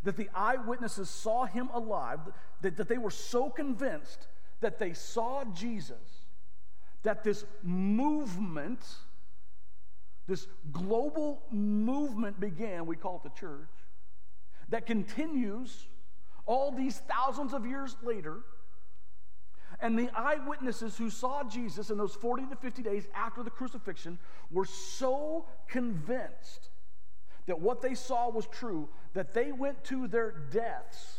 that 0.03 0.19
the 0.19 0.29
eyewitnesses 0.35 1.09
saw 1.09 1.47
him 1.47 1.71
alive, 1.73 2.21
that, 2.61 2.77
that 2.77 2.89
they 2.89 2.99
were 2.99 3.11
so 3.11 3.49
convinced 3.49 4.27
that 4.61 4.79
they 4.79 4.93
saw 4.93 5.45
Jesus, 5.55 6.27
that 7.03 7.25
this 7.25 7.47
movement 7.63 8.81
this 10.27 10.47
global 10.73 11.43
movement 11.51 12.41
began, 12.41 12.87
we 12.87 12.97
call 12.97 13.17
it 13.17 13.23
the 13.23 13.39
church, 13.41 13.69
that 14.71 14.87
continues 14.87 15.87
all 16.47 16.71
these 16.71 16.99
thousands 16.99 17.53
of 17.53 17.67
years 17.67 17.97
later. 18.03 18.41
And 19.81 19.99
the 19.99 20.09
eyewitnesses 20.17 20.97
who 20.97 21.11
saw 21.11 21.45
Jesus 21.45 21.91
in 21.91 21.99
those 21.99 22.15
40 22.15 22.47
to 22.47 22.57
50 22.57 22.83
days 22.83 23.07
after 23.15 23.43
the 23.43 23.51
crucifixion 23.51 24.19
were 24.51 24.65
so 24.65 25.47
convinced 25.69 26.71
that 27.47 27.61
what 27.61 27.83
they 27.83 27.95
saw 27.95 28.31
was 28.31 28.47
true 28.47 28.89
that 29.13 29.35
they 29.35 29.53
went 29.53 29.85
to 29.85 30.09
their 30.09 30.31
deaths 30.51 31.19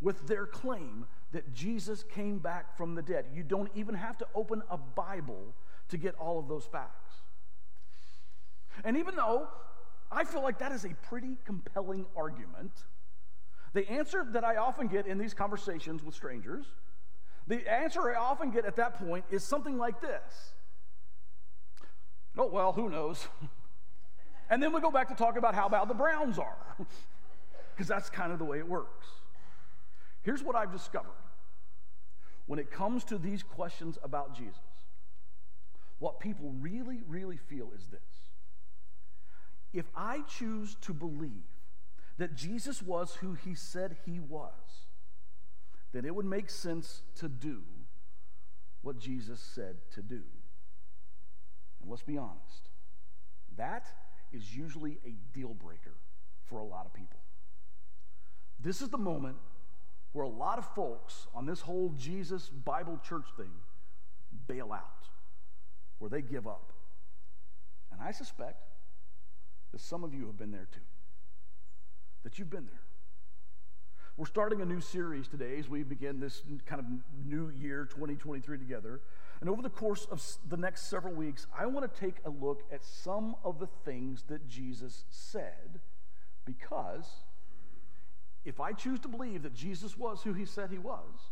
with 0.00 0.26
their 0.26 0.46
claim 0.46 1.06
that 1.32 1.54
Jesus 1.54 2.02
came 2.02 2.38
back 2.38 2.76
from 2.76 2.94
the 2.94 3.02
dead. 3.02 3.26
You 3.32 3.42
don't 3.42 3.70
even 3.74 3.94
have 3.94 4.18
to 4.18 4.26
open 4.34 4.62
a 4.70 4.76
Bible 4.76 5.54
to 5.88 5.96
get 5.96 6.14
all 6.16 6.38
of 6.38 6.48
those 6.48 6.64
facts. 6.64 7.22
And 8.84 8.96
even 8.96 9.16
though 9.16 9.48
I 10.10 10.24
feel 10.24 10.42
like 10.42 10.58
that 10.58 10.72
is 10.72 10.84
a 10.84 10.94
pretty 11.08 11.38
compelling 11.44 12.06
argument, 12.16 12.72
the 13.72 13.88
answer 13.90 14.26
that 14.32 14.44
I 14.44 14.56
often 14.56 14.88
get 14.88 15.06
in 15.06 15.18
these 15.18 15.34
conversations 15.34 16.02
with 16.02 16.14
strangers, 16.14 16.66
the 17.46 17.70
answer 17.70 18.10
I 18.10 18.14
often 18.14 18.50
get 18.50 18.64
at 18.64 18.76
that 18.76 18.94
point 18.94 19.24
is 19.30 19.42
something 19.42 19.78
like 19.78 20.00
this 20.00 20.54
Oh, 22.36 22.46
well, 22.46 22.72
who 22.72 22.88
knows? 22.88 23.28
and 24.50 24.62
then 24.62 24.72
we 24.72 24.80
go 24.80 24.90
back 24.90 25.08
to 25.08 25.14
talk 25.14 25.36
about 25.36 25.54
how 25.54 25.68
bad 25.68 25.88
the 25.88 25.94
Browns 25.94 26.38
are, 26.38 26.56
because 27.74 27.86
that's 27.86 28.08
kind 28.08 28.32
of 28.32 28.38
the 28.38 28.44
way 28.44 28.58
it 28.58 28.66
works. 28.66 29.06
Here's 30.22 30.42
what 30.42 30.56
I've 30.56 30.72
discovered 30.72 31.10
when 32.46 32.58
it 32.58 32.70
comes 32.70 33.04
to 33.04 33.18
these 33.18 33.42
questions 33.42 33.98
about 34.02 34.34
Jesus 34.36 34.60
what 35.98 36.18
people 36.18 36.52
really, 36.58 37.02
really 37.06 37.36
feel 37.36 37.70
is 37.76 37.86
this 37.86 38.00
if 39.72 39.86
I 39.94 40.22
choose 40.28 40.76
to 40.82 40.92
believe 40.92 41.44
that 42.18 42.34
Jesus 42.34 42.82
was 42.82 43.14
who 43.16 43.34
he 43.34 43.54
said 43.54 43.96
he 44.04 44.20
was, 44.20 44.86
then 45.92 46.04
it 46.04 46.14
would 46.14 46.26
make 46.26 46.50
sense 46.50 47.02
to 47.16 47.28
do 47.28 47.62
what 48.82 48.98
Jesus 48.98 49.40
said 49.40 49.76
to 49.92 50.02
do. 50.02 50.22
And 51.80 51.90
let's 51.90 52.02
be 52.02 52.18
honest, 52.18 52.70
that 53.56 53.86
is 54.32 54.54
usually 54.54 54.98
a 55.06 55.14
deal 55.36 55.54
breaker 55.54 55.94
for 56.44 56.58
a 56.58 56.64
lot 56.64 56.86
of 56.86 56.94
people. 56.94 57.20
This 58.60 58.80
is 58.80 58.88
the 58.88 58.98
moment 58.98 59.36
where 60.12 60.24
a 60.24 60.28
lot 60.28 60.58
of 60.58 60.66
folks 60.74 61.26
on 61.34 61.46
this 61.46 61.60
whole 61.60 61.94
Jesus 61.96 62.48
Bible 62.48 63.00
church 63.06 63.26
thing 63.36 63.50
bail 64.46 64.72
out, 64.72 65.08
where 65.98 66.10
they 66.10 66.22
give 66.22 66.46
up. 66.46 66.72
And 67.90 68.00
I 68.00 68.12
suspect 68.12 68.71
that 69.72 69.80
some 69.80 70.04
of 70.04 70.14
you 70.14 70.26
have 70.26 70.38
been 70.38 70.52
there 70.52 70.68
too, 70.72 70.80
that 72.22 72.38
you've 72.38 72.50
been 72.50 72.66
there. 72.66 72.80
We're 74.16 74.26
starting 74.26 74.60
a 74.60 74.66
new 74.66 74.80
series 74.80 75.26
today 75.26 75.58
as 75.58 75.68
we 75.70 75.82
begin 75.82 76.20
this 76.20 76.42
kind 76.66 76.80
of 76.80 76.86
new 77.26 77.50
year 77.50 77.86
2023 77.86 78.58
together. 78.58 79.00
And 79.40 79.48
over 79.48 79.62
the 79.62 79.70
course 79.70 80.06
of 80.10 80.22
the 80.48 80.58
next 80.58 80.88
several 80.88 81.14
weeks, 81.14 81.46
I 81.58 81.64
want 81.66 81.92
to 81.92 82.00
take 82.00 82.16
a 82.24 82.30
look 82.30 82.62
at 82.70 82.84
some 82.84 83.34
of 83.42 83.58
the 83.58 83.66
things 83.84 84.22
that 84.28 84.46
Jesus 84.46 85.04
said 85.08 85.80
because 86.44 87.06
if 88.44 88.60
I 88.60 88.72
choose 88.72 89.00
to 89.00 89.08
believe 89.08 89.42
that 89.44 89.54
Jesus 89.54 89.96
was 89.96 90.22
who 90.22 90.34
he 90.34 90.44
said 90.44 90.70
he 90.70 90.78
was, 90.78 91.30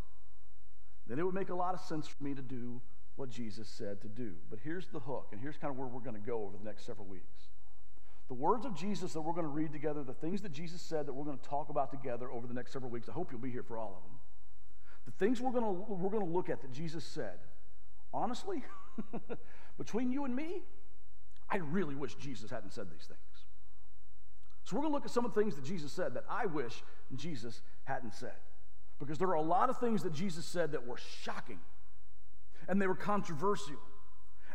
then 1.07 1.19
it 1.19 1.25
would 1.25 1.35
make 1.35 1.51
a 1.51 1.55
lot 1.55 1.75
of 1.75 1.81
sense 1.81 2.07
for 2.07 2.23
me 2.23 2.35
to 2.35 2.43
do 2.43 2.81
what 3.17 3.29
Jesus 3.29 3.69
said 3.69 4.01
to 4.01 4.09
do. 4.09 4.33
But 4.49 4.61
here's 4.63 4.87
the 4.89 5.01
hook, 5.01 5.29
and 5.33 5.41
here's 5.41 5.57
kind 5.57 5.71
of 5.71 5.79
where 5.79 5.89
we're 5.89 6.01
going 6.01 6.21
to 6.21 6.27
go 6.27 6.45
over 6.45 6.57
the 6.57 6.65
next 6.65 6.87
several 6.87 7.07
weeks. 7.07 7.49
The 8.31 8.35
words 8.35 8.65
of 8.65 8.77
Jesus 8.77 9.13
that 9.15 9.23
we're 9.23 9.33
going 9.33 9.45
to 9.45 9.49
read 9.49 9.73
together, 9.73 10.05
the 10.05 10.15
things 10.15 10.41
that 10.43 10.53
Jesus 10.53 10.81
said 10.81 11.07
that 11.07 11.13
we're 11.13 11.25
going 11.25 11.37
to 11.37 11.49
talk 11.49 11.69
about 11.69 11.91
together 11.91 12.31
over 12.31 12.47
the 12.47 12.55
next 12.55 12.73
several 12.73 12.89
weeks, 12.89 13.09
I 13.09 13.13
hope 13.13 13.33
you'll 13.33 13.41
be 13.41 13.51
here 13.51 13.65
for 13.65 13.77
all 13.77 13.89
of 13.97 14.05
them. 14.05 14.21
The 15.05 15.11
things 15.11 15.41
we're 15.41 15.51
going 15.51 15.65
to, 15.65 15.93
we're 15.93 16.11
going 16.11 16.25
to 16.25 16.33
look 16.33 16.49
at 16.49 16.61
that 16.61 16.71
Jesus 16.71 17.03
said, 17.03 17.41
honestly, 18.15 18.63
between 19.79 20.13
you 20.13 20.27
and 20.27 20.37
me, 20.37 20.63
I 21.51 21.57
really 21.57 21.97
wish 21.97 22.15
Jesus 22.15 22.53
hadn't 22.53 22.73
said 22.73 22.89
these 22.89 23.05
things. 23.09 23.47
So 24.63 24.77
we're 24.77 24.83
going 24.83 24.93
to 24.93 24.97
look 24.99 25.07
at 25.07 25.11
some 25.11 25.25
of 25.25 25.35
the 25.35 25.41
things 25.41 25.57
that 25.57 25.65
Jesus 25.65 25.91
said 25.91 26.15
that 26.15 26.23
I 26.31 26.47
wish 26.47 26.85
Jesus 27.17 27.63
hadn't 27.83 28.15
said. 28.15 28.37
Because 29.01 29.19
there 29.19 29.31
are 29.31 29.35
a 29.35 29.43
lot 29.43 29.71
of 29.71 29.79
things 29.79 30.05
that 30.05 30.13
Jesus 30.13 30.47
said 30.47 30.71
that 30.71 30.87
were 30.87 30.99
shocking, 31.25 31.59
and 32.69 32.81
they 32.81 32.87
were 32.87 32.95
controversial, 32.95 33.81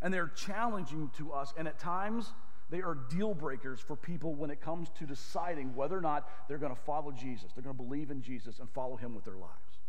and 0.02 0.14
they're 0.14 0.32
challenging 0.34 1.12
to 1.18 1.34
us, 1.34 1.54
and 1.58 1.68
at 1.68 1.78
times, 1.78 2.32
they 2.70 2.82
are 2.82 2.96
deal 3.10 3.34
breakers 3.34 3.80
for 3.80 3.96
people 3.96 4.34
when 4.34 4.50
it 4.50 4.62
comes 4.62 4.90
to 4.98 5.06
deciding 5.06 5.76
whether 5.76 5.98
or 5.98 6.02
not 6.02 6.28
they're 6.48 6.58
going 6.58 6.76
to 6.76 6.82
follow 6.82 7.12
Jesus. 7.12 7.52
They're 7.54 7.64
going 7.64 7.76
to 7.76 7.84
believe 7.84 8.12
in 8.12 8.22
Jesus 8.22 8.60
and 8.60 8.70
follow 8.70 8.96
him 8.96 9.14
with 9.14 9.24
their 9.24 9.36
lives. 9.36 9.80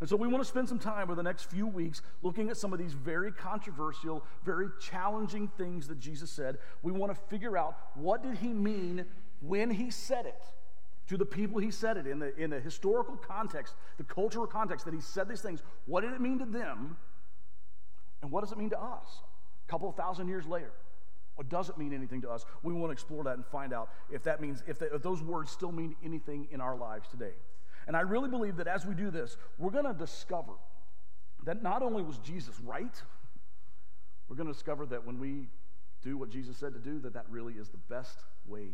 And 0.00 0.08
so 0.08 0.16
we 0.16 0.28
want 0.28 0.42
to 0.44 0.48
spend 0.48 0.68
some 0.68 0.78
time 0.78 1.04
over 1.04 1.14
the 1.14 1.22
next 1.22 1.44
few 1.44 1.66
weeks 1.66 2.02
looking 2.22 2.50
at 2.50 2.58
some 2.58 2.72
of 2.72 2.78
these 2.78 2.92
very 2.92 3.32
controversial, 3.32 4.24
very 4.44 4.68
challenging 4.78 5.48
things 5.56 5.88
that 5.88 5.98
Jesus 5.98 6.30
said. 6.30 6.58
We 6.82 6.92
want 6.92 7.14
to 7.14 7.20
figure 7.28 7.56
out 7.56 7.78
what 7.94 8.22
did 8.22 8.36
he 8.36 8.48
mean 8.48 9.06
when 9.40 9.70
he 9.70 9.90
said 9.90 10.26
it 10.26 10.42
to 11.08 11.16
the 11.16 11.24
people 11.24 11.60
he 11.60 11.70
said 11.70 11.96
it 11.96 12.06
in 12.06 12.18
the, 12.18 12.36
in 12.36 12.50
the 12.50 12.60
historical 12.60 13.16
context, 13.16 13.74
the 13.96 14.04
cultural 14.04 14.46
context 14.46 14.84
that 14.84 14.92
he 14.92 15.00
said 15.00 15.28
these 15.28 15.40
things. 15.40 15.62
What 15.86 16.02
did 16.02 16.12
it 16.12 16.20
mean 16.20 16.40
to 16.40 16.44
them? 16.44 16.96
And 18.22 18.30
what 18.30 18.42
does 18.42 18.52
it 18.52 18.58
mean 18.58 18.70
to 18.70 18.80
us 18.80 19.22
a 19.66 19.70
couple 19.70 19.88
of 19.88 19.94
thousand 19.94 20.28
years 20.28 20.46
later? 20.46 20.72
Or 21.36 21.44
does 21.44 21.68
it 21.68 21.76
mean 21.76 21.92
anything 21.92 22.22
to 22.22 22.30
us? 22.30 22.44
We 22.62 22.72
want 22.72 22.88
to 22.88 22.92
explore 22.92 23.24
that 23.24 23.34
and 23.34 23.44
find 23.46 23.72
out 23.72 23.90
if 24.10 24.22
that 24.24 24.40
means, 24.40 24.62
if, 24.66 24.78
the, 24.78 24.94
if 24.94 25.02
those 25.02 25.22
words 25.22 25.50
still 25.50 25.72
mean 25.72 25.94
anything 26.02 26.48
in 26.50 26.60
our 26.60 26.76
lives 26.76 27.08
today. 27.08 27.34
And 27.86 27.96
I 27.96 28.00
really 28.00 28.28
believe 28.28 28.56
that 28.56 28.66
as 28.66 28.86
we 28.86 28.94
do 28.94 29.10
this, 29.10 29.36
we're 29.58 29.70
going 29.70 29.84
to 29.84 29.92
discover 29.92 30.52
that 31.44 31.62
not 31.62 31.82
only 31.82 32.02
was 32.02 32.18
Jesus 32.18 32.58
right, 32.60 33.02
we're 34.28 34.36
going 34.36 34.48
to 34.48 34.52
discover 34.52 34.86
that 34.86 35.06
when 35.06 35.20
we 35.20 35.48
do 36.02 36.16
what 36.16 36.30
Jesus 36.30 36.56
said 36.56 36.72
to 36.72 36.80
do, 36.80 36.98
that 37.00 37.14
that 37.14 37.26
really 37.28 37.54
is 37.54 37.68
the 37.68 37.78
best 37.88 38.18
way 38.46 38.70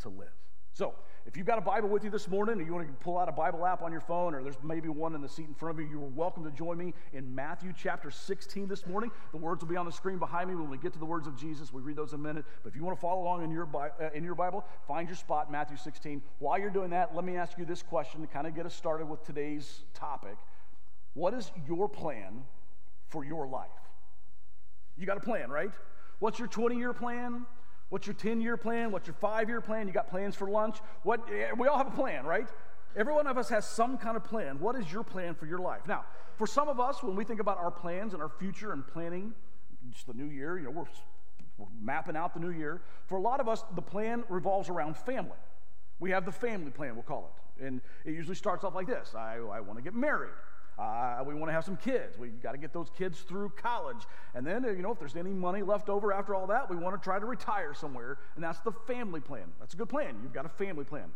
to 0.00 0.08
live. 0.08 0.28
So, 0.76 0.92
if 1.24 1.38
you've 1.38 1.46
got 1.46 1.56
a 1.56 1.62
Bible 1.62 1.88
with 1.88 2.04
you 2.04 2.10
this 2.10 2.28
morning, 2.28 2.60
or 2.60 2.62
you 2.62 2.74
want 2.74 2.86
to 2.86 2.92
pull 3.02 3.16
out 3.16 3.30
a 3.30 3.32
Bible 3.32 3.64
app 3.64 3.80
on 3.80 3.92
your 3.92 4.02
phone, 4.02 4.34
or 4.34 4.42
there's 4.42 4.58
maybe 4.62 4.90
one 4.90 5.14
in 5.14 5.22
the 5.22 5.28
seat 5.28 5.46
in 5.48 5.54
front 5.54 5.78
of 5.78 5.82
you, 5.82 5.90
you're 5.90 6.00
welcome 6.00 6.44
to 6.44 6.50
join 6.50 6.76
me 6.76 6.92
in 7.14 7.34
Matthew 7.34 7.72
chapter 7.74 8.10
16 8.10 8.68
this 8.68 8.86
morning. 8.86 9.10
The 9.32 9.38
words 9.38 9.62
will 9.62 9.70
be 9.70 9.78
on 9.78 9.86
the 9.86 9.92
screen 9.92 10.18
behind 10.18 10.50
me 10.50 10.54
when 10.54 10.68
we 10.68 10.76
get 10.76 10.92
to 10.92 10.98
the 10.98 11.06
words 11.06 11.26
of 11.26 11.34
Jesus. 11.34 11.72
We 11.72 11.80
read 11.80 11.96
those 11.96 12.12
in 12.12 12.20
a 12.20 12.22
minute. 12.22 12.44
But 12.62 12.68
if 12.68 12.76
you 12.76 12.84
want 12.84 12.94
to 12.94 13.00
follow 13.00 13.22
along 13.22 13.42
in 13.42 13.50
your, 13.50 13.66
uh, 13.74 14.10
in 14.14 14.22
your 14.22 14.34
Bible, 14.34 14.66
find 14.86 15.08
your 15.08 15.16
spot, 15.16 15.50
Matthew 15.50 15.78
16. 15.78 16.20
While 16.40 16.58
you're 16.58 16.68
doing 16.68 16.90
that, 16.90 17.16
let 17.16 17.24
me 17.24 17.38
ask 17.38 17.56
you 17.56 17.64
this 17.64 17.82
question 17.82 18.20
to 18.20 18.26
kind 18.26 18.46
of 18.46 18.54
get 18.54 18.66
us 18.66 18.74
started 18.74 19.08
with 19.08 19.24
today's 19.24 19.80
topic. 19.94 20.36
What 21.14 21.32
is 21.32 21.52
your 21.66 21.88
plan 21.88 22.42
for 23.08 23.24
your 23.24 23.48
life? 23.48 23.70
You 24.98 25.06
got 25.06 25.16
a 25.16 25.20
plan, 25.20 25.48
right? 25.48 25.70
What's 26.18 26.38
your 26.38 26.48
20 26.48 26.76
year 26.76 26.92
plan? 26.92 27.46
What's 27.88 28.06
your 28.06 28.14
10 28.14 28.40
year 28.40 28.56
plan? 28.56 28.90
What's 28.90 29.06
your 29.06 29.14
five 29.14 29.48
year 29.48 29.60
plan? 29.60 29.86
You 29.86 29.92
got 29.92 30.08
plans 30.08 30.34
for 30.34 30.48
lunch? 30.48 30.78
What, 31.02 31.20
eh, 31.32 31.52
we 31.56 31.68
all 31.68 31.78
have 31.78 31.86
a 31.86 31.96
plan, 31.96 32.24
right? 32.24 32.48
Every 32.96 33.12
one 33.12 33.26
of 33.26 33.38
us 33.38 33.48
has 33.50 33.66
some 33.66 33.98
kind 33.98 34.16
of 34.16 34.24
plan. 34.24 34.58
What 34.58 34.74
is 34.76 34.90
your 34.90 35.04
plan 35.04 35.34
for 35.34 35.46
your 35.46 35.58
life? 35.58 35.82
Now, 35.86 36.04
for 36.36 36.46
some 36.46 36.68
of 36.68 36.80
us, 36.80 37.02
when 37.02 37.14
we 37.14 37.24
think 37.24 37.40
about 37.40 37.58
our 37.58 37.70
plans 37.70 38.14
and 38.14 38.22
our 38.22 38.28
future 38.28 38.72
and 38.72 38.86
planning, 38.86 39.34
just 39.90 40.06
the 40.06 40.14
new 40.14 40.30
year, 40.30 40.58
you 40.58 40.64
know, 40.64 40.70
we're, 40.70 40.86
we're 41.58 41.66
mapping 41.80 42.16
out 42.16 42.34
the 42.34 42.40
new 42.40 42.50
year. 42.50 42.82
For 43.06 43.16
a 43.18 43.20
lot 43.20 43.40
of 43.40 43.48
us, 43.48 43.64
the 43.74 43.82
plan 43.82 44.24
revolves 44.28 44.68
around 44.68 44.96
family. 44.96 45.36
We 46.00 46.10
have 46.10 46.24
the 46.24 46.32
family 46.32 46.70
plan, 46.70 46.94
we'll 46.94 47.04
call 47.04 47.30
it. 47.34 47.64
And 47.64 47.80
it 48.04 48.12
usually 48.12 48.34
starts 48.34 48.64
off 48.64 48.74
like 48.74 48.86
this 48.86 49.14
I, 49.14 49.36
I 49.36 49.60
want 49.60 49.78
to 49.78 49.82
get 49.82 49.94
married. 49.94 50.32
Uh, 50.78 51.24
we 51.26 51.34
want 51.34 51.48
to 51.48 51.52
have 51.52 51.64
some 51.64 51.76
kids. 51.76 52.18
We've 52.18 52.40
got 52.42 52.52
to 52.52 52.58
get 52.58 52.72
those 52.72 52.90
kids 52.96 53.20
through 53.20 53.50
college. 53.56 54.06
And 54.34 54.46
then, 54.46 54.64
you 54.64 54.82
know, 54.82 54.92
if 54.92 54.98
there's 54.98 55.16
any 55.16 55.32
money 55.32 55.62
left 55.62 55.88
over 55.88 56.12
after 56.12 56.34
all 56.34 56.46
that, 56.48 56.68
we 56.68 56.76
want 56.76 57.00
to 57.00 57.02
try 57.02 57.18
to 57.18 57.24
retire 57.24 57.72
somewhere. 57.72 58.18
And 58.34 58.44
that's 58.44 58.60
the 58.60 58.72
family 58.72 59.20
plan. 59.20 59.44
That's 59.58 59.72
a 59.72 59.76
good 59.76 59.88
plan. 59.88 60.16
You've 60.22 60.34
got 60.34 60.44
a 60.44 60.50
family 60.50 60.84
plan. 60.84 61.10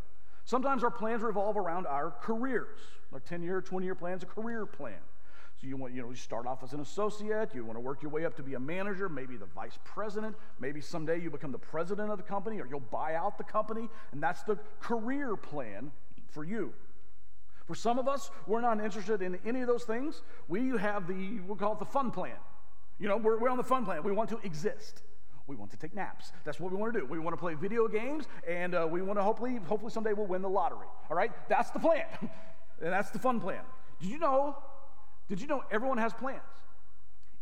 Sometimes 0.44 0.82
our 0.82 0.90
plans 0.90 1.22
revolve 1.22 1.58
around 1.58 1.86
our 1.86 2.10
careers. 2.10 2.78
Our 3.12 3.20
10 3.20 3.42
year, 3.42 3.60
20 3.60 3.84
year 3.84 3.94
plan 3.94 4.16
is 4.16 4.22
a 4.22 4.26
career 4.26 4.64
plan. 4.64 4.98
So 5.60 5.66
you 5.66 5.76
want, 5.76 5.92
you 5.92 6.00
know, 6.00 6.08
you 6.08 6.16
start 6.16 6.46
off 6.46 6.62
as 6.62 6.72
an 6.72 6.80
associate, 6.80 7.50
you 7.54 7.62
want 7.66 7.76
to 7.76 7.82
work 7.82 8.00
your 8.02 8.10
way 8.10 8.24
up 8.24 8.34
to 8.36 8.42
be 8.42 8.54
a 8.54 8.60
manager, 8.60 9.10
maybe 9.10 9.36
the 9.36 9.44
vice 9.44 9.78
president, 9.84 10.34
maybe 10.58 10.80
someday 10.80 11.20
you 11.20 11.28
become 11.28 11.52
the 11.52 11.58
president 11.58 12.10
of 12.10 12.16
the 12.16 12.24
company 12.24 12.58
or 12.60 12.66
you'll 12.66 12.80
buy 12.80 13.14
out 13.14 13.36
the 13.36 13.44
company, 13.44 13.90
and 14.12 14.22
that's 14.22 14.42
the 14.44 14.58
career 14.80 15.36
plan 15.36 15.92
for 16.30 16.44
you. 16.44 16.72
For 17.70 17.76
some 17.76 18.00
of 18.00 18.08
us, 18.08 18.32
we're 18.48 18.60
not 18.60 18.80
interested 18.80 19.22
in 19.22 19.38
any 19.46 19.60
of 19.60 19.68
those 19.68 19.84
things. 19.84 20.22
We 20.48 20.70
have 20.70 21.06
the, 21.06 21.38
we'll 21.46 21.56
call 21.56 21.74
it 21.74 21.78
the 21.78 21.84
fun 21.84 22.10
plan. 22.10 22.34
You 22.98 23.06
know, 23.06 23.16
we're, 23.16 23.38
we're 23.38 23.48
on 23.48 23.58
the 23.58 23.62
fun 23.62 23.84
plan. 23.84 24.02
We 24.02 24.10
want 24.10 24.28
to 24.30 24.40
exist. 24.42 25.04
We 25.46 25.54
want 25.54 25.70
to 25.70 25.76
take 25.76 25.94
naps. 25.94 26.32
That's 26.44 26.58
what 26.58 26.72
we 26.72 26.78
want 26.78 26.94
to 26.94 26.98
do. 26.98 27.06
We 27.06 27.20
want 27.20 27.32
to 27.34 27.40
play 27.40 27.54
video 27.54 27.86
games, 27.86 28.24
and 28.44 28.74
uh, 28.74 28.88
we 28.90 29.02
want 29.02 29.20
to 29.20 29.22
hopefully, 29.22 29.60
hopefully 29.68 29.92
someday 29.92 30.14
we'll 30.14 30.26
win 30.26 30.42
the 30.42 30.48
lottery. 30.48 30.88
All 31.08 31.16
right, 31.16 31.30
that's 31.48 31.70
the 31.70 31.78
plan, 31.78 32.06
and 32.20 32.92
that's 32.92 33.10
the 33.10 33.20
fun 33.20 33.38
plan. 33.38 33.60
Did 34.00 34.10
you 34.10 34.18
know? 34.18 34.56
Did 35.28 35.40
you 35.40 35.46
know 35.46 35.62
everyone 35.70 35.98
has 35.98 36.12
plans? 36.12 36.40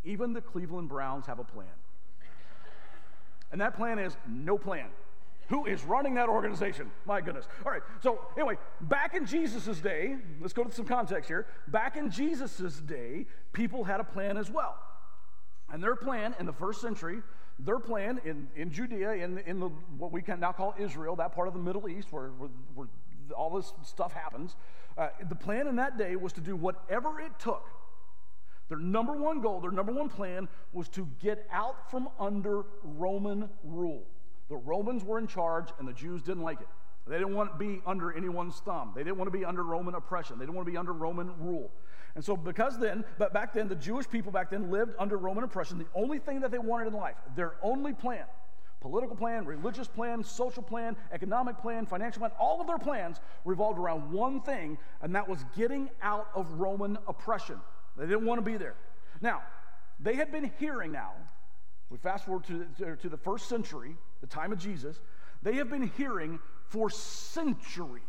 Even 0.04 0.34
the 0.34 0.42
Cleveland 0.42 0.90
Browns 0.90 1.24
have 1.24 1.38
a 1.38 1.44
plan, 1.44 1.68
and 3.50 3.58
that 3.62 3.74
plan 3.74 3.98
is 3.98 4.14
no 4.28 4.58
plan 4.58 4.88
who 5.48 5.66
is 5.66 5.82
running 5.84 6.14
that 6.14 6.28
organization. 6.28 6.90
My 7.06 7.20
goodness. 7.20 7.46
All 7.64 7.72
right, 7.72 7.82
so 8.02 8.20
anyway, 8.36 8.56
back 8.82 9.14
in 9.14 9.26
Jesus' 9.26 9.78
day, 9.78 10.16
let's 10.40 10.52
go 10.52 10.64
to 10.64 10.72
some 10.72 10.84
context 10.84 11.28
here. 11.28 11.46
Back 11.68 11.96
in 11.96 12.10
Jesus' 12.10 12.80
day, 12.80 13.26
people 13.52 13.84
had 13.84 14.00
a 14.00 14.04
plan 14.04 14.36
as 14.36 14.50
well. 14.50 14.76
And 15.70 15.82
their 15.82 15.96
plan 15.96 16.34
in 16.38 16.46
the 16.46 16.52
first 16.52 16.80
century, 16.80 17.22
their 17.58 17.78
plan 17.78 18.20
in, 18.24 18.48
in 18.56 18.70
Judea, 18.70 19.12
in, 19.12 19.38
in 19.38 19.58
the, 19.60 19.68
what 19.96 20.12
we 20.12 20.22
can 20.22 20.40
now 20.40 20.52
call 20.52 20.74
Israel, 20.78 21.16
that 21.16 21.34
part 21.34 21.48
of 21.48 21.54
the 21.54 21.60
Middle 21.60 21.88
East 21.88 22.12
where, 22.12 22.28
where, 22.28 22.50
where 22.74 22.88
all 23.36 23.50
this 23.56 23.72
stuff 23.82 24.12
happens, 24.12 24.54
uh, 24.96 25.08
the 25.28 25.34
plan 25.34 25.66
in 25.66 25.76
that 25.76 25.96
day 25.98 26.16
was 26.16 26.32
to 26.34 26.40
do 26.40 26.56
whatever 26.56 27.20
it 27.20 27.32
took. 27.38 27.68
Their 28.68 28.78
number 28.78 29.14
one 29.14 29.40
goal, 29.40 29.60
their 29.60 29.70
number 29.70 29.92
one 29.92 30.10
plan 30.10 30.48
was 30.72 30.88
to 30.90 31.08
get 31.20 31.46
out 31.50 31.90
from 31.90 32.08
under 32.20 32.64
Roman 32.82 33.48
rule. 33.64 34.04
The 34.48 34.56
Romans 34.56 35.04
were 35.04 35.18
in 35.18 35.26
charge, 35.26 35.68
and 35.78 35.86
the 35.86 35.92
Jews 35.92 36.22
didn't 36.22 36.42
like 36.42 36.60
it. 36.60 36.68
They 37.06 37.16
didn't 37.16 37.34
want 37.34 37.52
to 37.52 37.58
be 37.58 37.80
under 37.86 38.12
anyone's 38.12 38.60
thumb. 38.60 38.92
They 38.94 39.02
didn't 39.02 39.16
want 39.16 39.32
to 39.32 39.38
be 39.38 39.44
under 39.44 39.62
Roman 39.62 39.94
oppression. 39.94 40.38
They 40.38 40.44
didn't 40.44 40.56
want 40.56 40.66
to 40.66 40.72
be 40.72 40.76
under 40.76 40.92
Roman 40.92 41.32
rule. 41.38 41.70
And 42.14 42.24
so, 42.24 42.36
because 42.36 42.78
then, 42.78 43.04
but 43.16 43.32
back 43.32 43.54
then, 43.54 43.68
the 43.68 43.74
Jewish 43.74 44.08
people 44.08 44.32
back 44.32 44.50
then 44.50 44.70
lived 44.70 44.94
under 44.98 45.16
Roman 45.16 45.44
oppression. 45.44 45.78
The 45.78 45.86
only 45.94 46.18
thing 46.18 46.40
that 46.40 46.50
they 46.50 46.58
wanted 46.58 46.88
in 46.88 46.92
life, 46.94 47.16
their 47.34 47.54
only 47.62 47.94
plan, 47.94 48.24
political 48.80 49.16
plan, 49.16 49.44
religious 49.46 49.88
plan, 49.88 50.22
social 50.22 50.62
plan, 50.62 50.96
economic 51.12 51.58
plan, 51.58 51.86
financial 51.86 52.20
plan, 52.20 52.32
all 52.38 52.60
of 52.60 52.66
their 52.66 52.78
plans 52.78 53.20
revolved 53.44 53.78
around 53.78 54.10
one 54.12 54.40
thing, 54.40 54.78
and 55.02 55.14
that 55.14 55.28
was 55.28 55.44
getting 55.56 55.88
out 56.02 56.28
of 56.34 56.50
Roman 56.52 56.98
oppression. 57.06 57.60
They 57.96 58.06
didn't 58.06 58.26
want 58.26 58.38
to 58.38 58.44
be 58.44 58.56
there. 58.56 58.74
Now, 59.20 59.42
they 60.00 60.14
had 60.14 60.30
been 60.30 60.50
hearing 60.58 60.92
now, 60.92 61.12
we 61.90 61.98
fast 61.98 62.26
forward 62.26 62.44
to, 62.44 62.66
to, 62.78 62.96
to 62.96 63.08
the 63.08 63.16
first 63.16 63.48
century, 63.48 63.96
the 64.20 64.26
time 64.26 64.52
of 64.52 64.58
Jesus, 64.58 65.00
they 65.42 65.54
have 65.56 65.70
been 65.70 65.90
hearing 65.96 66.38
for 66.68 66.90
centuries 66.90 68.02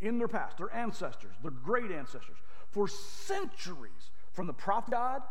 in 0.00 0.18
their 0.18 0.28
past, 0.28 0.58
their 0.58 0.72
ancestors, 0.74 1.34
their 1.42 1.50
great 1.50 1.90
ancestors, 1.90 2.36
for 2.70 2.88
centuries 2.88 4.10
from 4.32 4.46
the 4.46 4.52
prophet 4.52 4.92
God, 4.92 5.22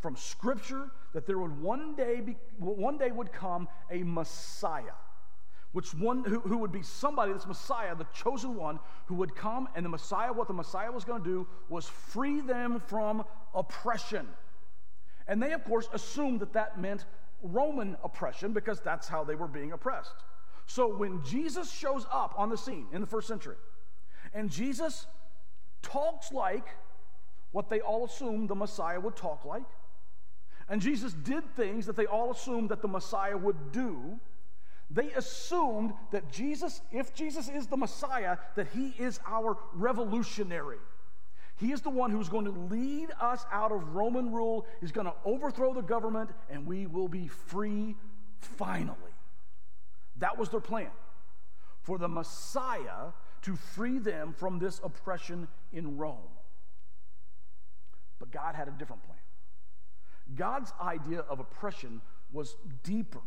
from 0.00 0.16
Scripture, 0.16 0.90
that 1.14 1.26
there 1.26 1.38
would 1.38 1.60
one 1.60 1.94
day 1.94 2.20
be, 2.20 2.36
one 2.58 2.98
day 2.98 3.10
would 3.10 3.32
come 3.32 3.68
a 3.90 4.02
Messiah, 4.02 4.98
which 5.70 5.94
one 5.94 6.24
who, 6.24 6.40
who 6.40 6.58
would 6.58 6.72
be 6.72 6.82
somebody, 6.82 7.32
this 7.32 7.46
Messiah, 7.46 7.94
the 7.94 8.06
chosen 8.12 8.56
one, 8.56 8.80
who 9.06 9.14
would 9.14 9.34
come, 9.34 9.68
and 9.76 9.84
the 9.84 9.88
Messiah, 9.88 10.32
what 10.32 10.48
the 10.48 10.54
Messiah 10.54 10.90
was 10.90 11.04
going 11.04 11.22
to 11.22 11.28
do 11.28 11.46
was 11.68 11.86
free 11.86 12.40
them 12.40 12.82
from 12.86 13.24
oppression. 13.54 14.26
And 15.28 15.40
they, 15.40 15.52
of 15.52 15.64
course, 15.64 15.88
assumed 15.92 16.40
that 16.40 16.52
that 16.54 16.80
meant 16.80 17.04
Roman 17.42 17.96
oppression 18.04 18.52
because 18.52 18.80
that's 18.80 19.08
how 19.08 19.24
they 19.24 19.34
were 19.34 19.48
being 19.48 19.72
oppressed. 19.72 20.14
So 20.66 20.96
when 20.96 21.22
Jesus 21.24 21.70
shows 21.70 22.06
up 22.12 22.34
on 22.36 22.48
the 22.48 22.56
scene 22.56 22.86
in 22.92 23.00
the 23.00 23.06
first 23.06 23.28
century, 23.28 23.56
and 24.32 24.50
Jesus 24.50 25.06
talks 25.82 26.32
like 26.32 26.66
what 27.50 27.68
they 27.68 27.80
all 27.80 28.06
assumed 28.06 28.48
the 28.48 28.54
Messiah 28.54 29.00
would 29.00 29.16
talk 29.16 29.44
like, 29.44 29.66
and 30.68 30.80
Jesus 30.80 31.12
did 31.12 31.44
things 31.56 31.86
that 31.86 31.96
they 31.96 32.06
all 32.06 32.30
assumed 32.30 32.70
that 32.70 32.80
the 32.80 32.88
Messiah 32.88 33.36
would 33.36 33.72
do, 33.72 34.18
they 34.90 35.10
assumed 35.12 35.92
that 36.10 36.30
Jesus, 36.30 36.80
if 36.92 37.14
Jesus 37.14 37.48
is 37.48 37.66
the 37.66 37.76
Messiah, 37.76 38.36
that 38.56 38.68
he 38.68 38.94
is 38.98 39.18
our 39.26 39.58
revolutionary. 39.74 40.78
He 41.62 41.70
is 41.70 41.80
the 41.80 41.90
one 41.90 42.10
who's 42.10 42.28
going 42.28 42.46
to 42.46 42.50
lead 42.50 43.10
us 43.20 43.46
out 43.52 43.70
of 43.70 43.94
Roman 43.94 44.32
rule. 44.32 44.66
He's 44.80 44.90
going 44.90 45.06
to 45.06 45.14
overthrow 45.24 45.72
the 45.72 45.80
government, 45.80 46.30
and 46.50 46.66
we 46.66 46.88
will 46.88 47.06
be 47.06 47.28
free 47.28 47.94
finally. 48.40 48.96
That 50.16 50.36
was 50.36 50.48
their 50.48 50.58
plan 50.58 50.90
for 51.82 51.98
the 51.98 52.08
Messiah 52.08 53.12
to 53.42 53.54
free 53.54 54.00
them 54.00 54.34
from 54.36 54.58
this 54.58 54.80
oppression 54.82 55.46
in 55.72 55.96
Rome. 55.96 56.18
But 58.18 58.32
God 58.32 58.56
had 58.56 58.66
a 58.66 58.72
different 58.72 59.04
plan. 59.04 59.18
God's 60.34 60.72
idea 60.82 61.20
of 61.20 61.38
oppression 61.38 62.00
was 62.32 62.56
deeper 62.82 63.20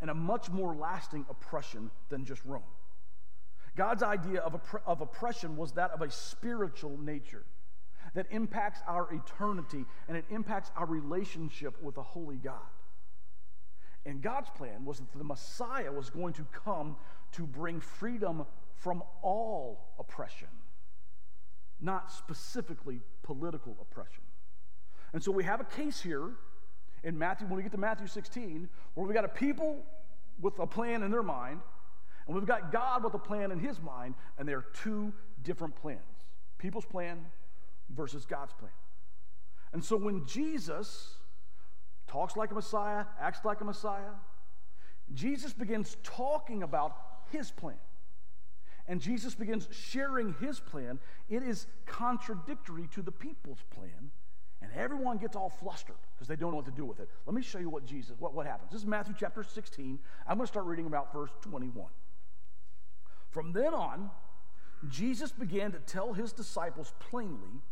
and 0.00 0.10
a 0.10 0.14
much 0.14 0.50
more 0.50 0.74
lasting 0.74 1.24
oppression 1.30 1.92
than 2.08 2.24
just 2.24 2.44
Rome. 2.44 2.62
God's 3.78 4.02
idea 4.02 4.40
of, 4.40 4.56
opp- 4.56 4.82
of 4.84 5.00
oppression 5.00 5.56
was 5.56 5.72
that 5.72 5.92
of 5.92 6.02
a 6.02 6.10
spiritual 6.10 6.98
nature 6.98 7.44
that 8.14 8.26
impacts 8.30 8.80
our 8.88 9.08
eternity 9.14 9.84
and 10.08 10.16
it 10.16 10.24
impacts 10.30 10.72
our 10.76 10.84
relationship 10.84 11.80
with 11.80 11.96
a 11.96 12.02
holy 12.02 12.36
God. 12.36 12.58
And 14.04 14.20
God's 14.20 14.50
plan 14.50 14.84
was 14.84 14.98
that 14.98 15.16
the 15.16 15.22
Messiah 15.22 15.92
was 15.92 16.10
going 16.10 16.32
to 16.34 16.46
come 16.52 16.96
to 17.32 17.46
bring 17.46 17.80
freedom 17.80 18.44
from 18.74 19.02
all 19.22 19.94
oppression, 19.98 20.48
not 21.80 22.10
specifically 22.10 23.00
political 23.22 23.76
oppression. 23.80 24.24
And 25.12 25.22
so 25.22 25.30
we 25.30 25.44
have 25.44 25.60
a 25.60 25.64
case 25.64 26.00
here 26.00 26.32
in 27.04 27.16
Matthew, 27.16 27.46
when 27.46 27.56
we 27.56 27.62
get 27.62 27.72
to 27.72 27.78
Matthew 27.78 28.08
16, 28.08 28.68
where 28.94 29.06
we've 29.06 29.14
got 29.14 29.24
a 29.24 29.28
people 29.28 29.84
with 30.40 30.58
a 30.58 30.66
plan 30.66 31.04
in 31.04 31.12
their 31.12 31.22
mind, 31.22 31.60
and 32.28 32.36
we've 32.36 32.46
got 32.46 32.70
God 32.70 33.02
with 33.02 33.14
a 33.14 33.18
plan 33.18 33.50
in 33.50 33.58
his 33.58 33.80
mind, 33.80 34.14
and 34.38 34.46
there 34.46 34.58
are 34.58 34.66
two 34.82 35.12
different 35.42 35.74
plans 35.74 36.00
people's 36.58 36.84
plan 36.84 37.24
versus 37.90 38.26
God's 38.26 38.52
plan. 38.52 38.72
And 39.72 39.84
so 39.84 39.96
when 39.96 40.26
Jesus 40.26 41.14
talks 42.08 42.36
like 42.36 42.50
a 42.50 42.54
Messiah, 42.54 43.04
acts 43.20 43.44
like 43.44 43.60
a 43.60 43.64
Messiah, 43.64 44.10
Jesus 45.14 45.52
begins 45.52 45.96
talking 46.02 46.64
about 46.64 46.96
his 47.30 47.52
plan. 47.52 47.76
And 48.88 49.00
Jesus 49.00 49.36
begins 49.36 49.68
sharing 49.70 50.34
his 50.40 50.58
plan. 50.58 50.98
It 51.28 51.44
is 51.44 51.68
contradictory 51.86 52.88
to 52.94 53.02
the 53.02 53.12
people's 53.12 53.62
plan 53.70 54.10
and 54.60 54.72
everyone 54.72 55.18
gets 55.18 55.36
all 55.36 55.50
flustered 55.50 55.96
because 56.14 56.26
they 56.26 56.36
don't 56.36 56.50
know 56.50 56.56
what 56.56 56.66
to 56.66 56.72
do 56.72 56.84
with 56.84 57.00
it. 57.00 57.08
Let 57.26 57.34
me 57.34 57.42
show 57.42 57.58
you 57.58 57.70
what 57.70 57.84
Jesus, 57.84 58.16
what, 58.18 58.34
what 58.34 58.46
happens. 58.46 58.72
This 58.72 58.80
is 58.80 58.86
Matthew 58.86 59.14
chapter 59.18 59.44
16. 59.44 59.98
I'm 60.26 60.36
going 60.36 60.46
to 60.46 60.52
start 60.52 60.66
reading 60.66 60.86
about 60.86 61.12
verse 61.12 61.30
21. 61.42 61.86
From 63.30 63.52
then 63.52 63.74
on, 63.74 64.10
Jesus 64.88 65.32
began 65.32 65.72
to 65.72 65.78
tell 65.78 66.12
his 66.12 66.32
disciples 66.32 66.94
plainly 66.98 67.62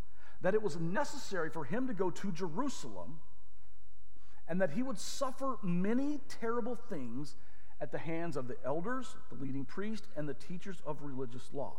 that 0.43 0.55
it 0.55 0.63
was 0.63 0.77
necessary 0.77 1.51
for 1.51 1.65
him 1.65 1.87
to 1.87 1.95
go 1.95 2.11
to 2.11 2.33
Jerusalem 2.33 3.21
and 4.49 4.61
that 4.61 4.71
he 4.71 4.83
would 4.83 4.99
suffer 4.99 5.57
many 5.63 6.21
terrible 6.29 6.77
things 6.77 7.37
at 7.81 7.91
the 7.91 7.99
hands 7.99 8.37
of 8.37 8.49
the 8.49 8.57
elders, 8.65 9.17
the 9.31 9.43
leading 9.43 9.65
priest, 9.65 10.07
and 10.17 10.29
the 10.29 10.35
teachers 10.35 10.83
of 10.87 11.03
religious 11.03 11.51
law. 11.53 11.75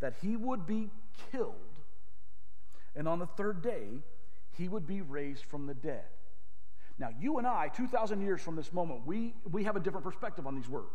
That 0.00 0.14
he 0.20 0.36
would 0.36 0.66
be 0.66 0.90
killed 1.30 1.72
and 2.94 3.08
on 3.08 3.18
the 3.18 3.26
third 3.26 3.62
day, 3.62 4.02
he 4.56 4.68
would 4.68 4.86
be 4.86 5.00
raised 5.00 5.44
from 5.44 5.66
the 5.66 5.74
dead. 5.74 6.04
Now, 6.98 7.08
you 7.18 7.38
and 7.38 7.46
I, 7.46 7.68
2,000 7.68 8.20
years 8.20 8.42
from 8.42 8.54
this 8.54 8.72
moment, 8.72 9.06
we, 9.06 9.34
we 9.50 9.64
have 9.64 9.76
a 9.76 9.80
different 9.80 10.04
perspective 10.04 10.46
on 10.46 10.54
these 10.54 10.68
words. 10.68 10.92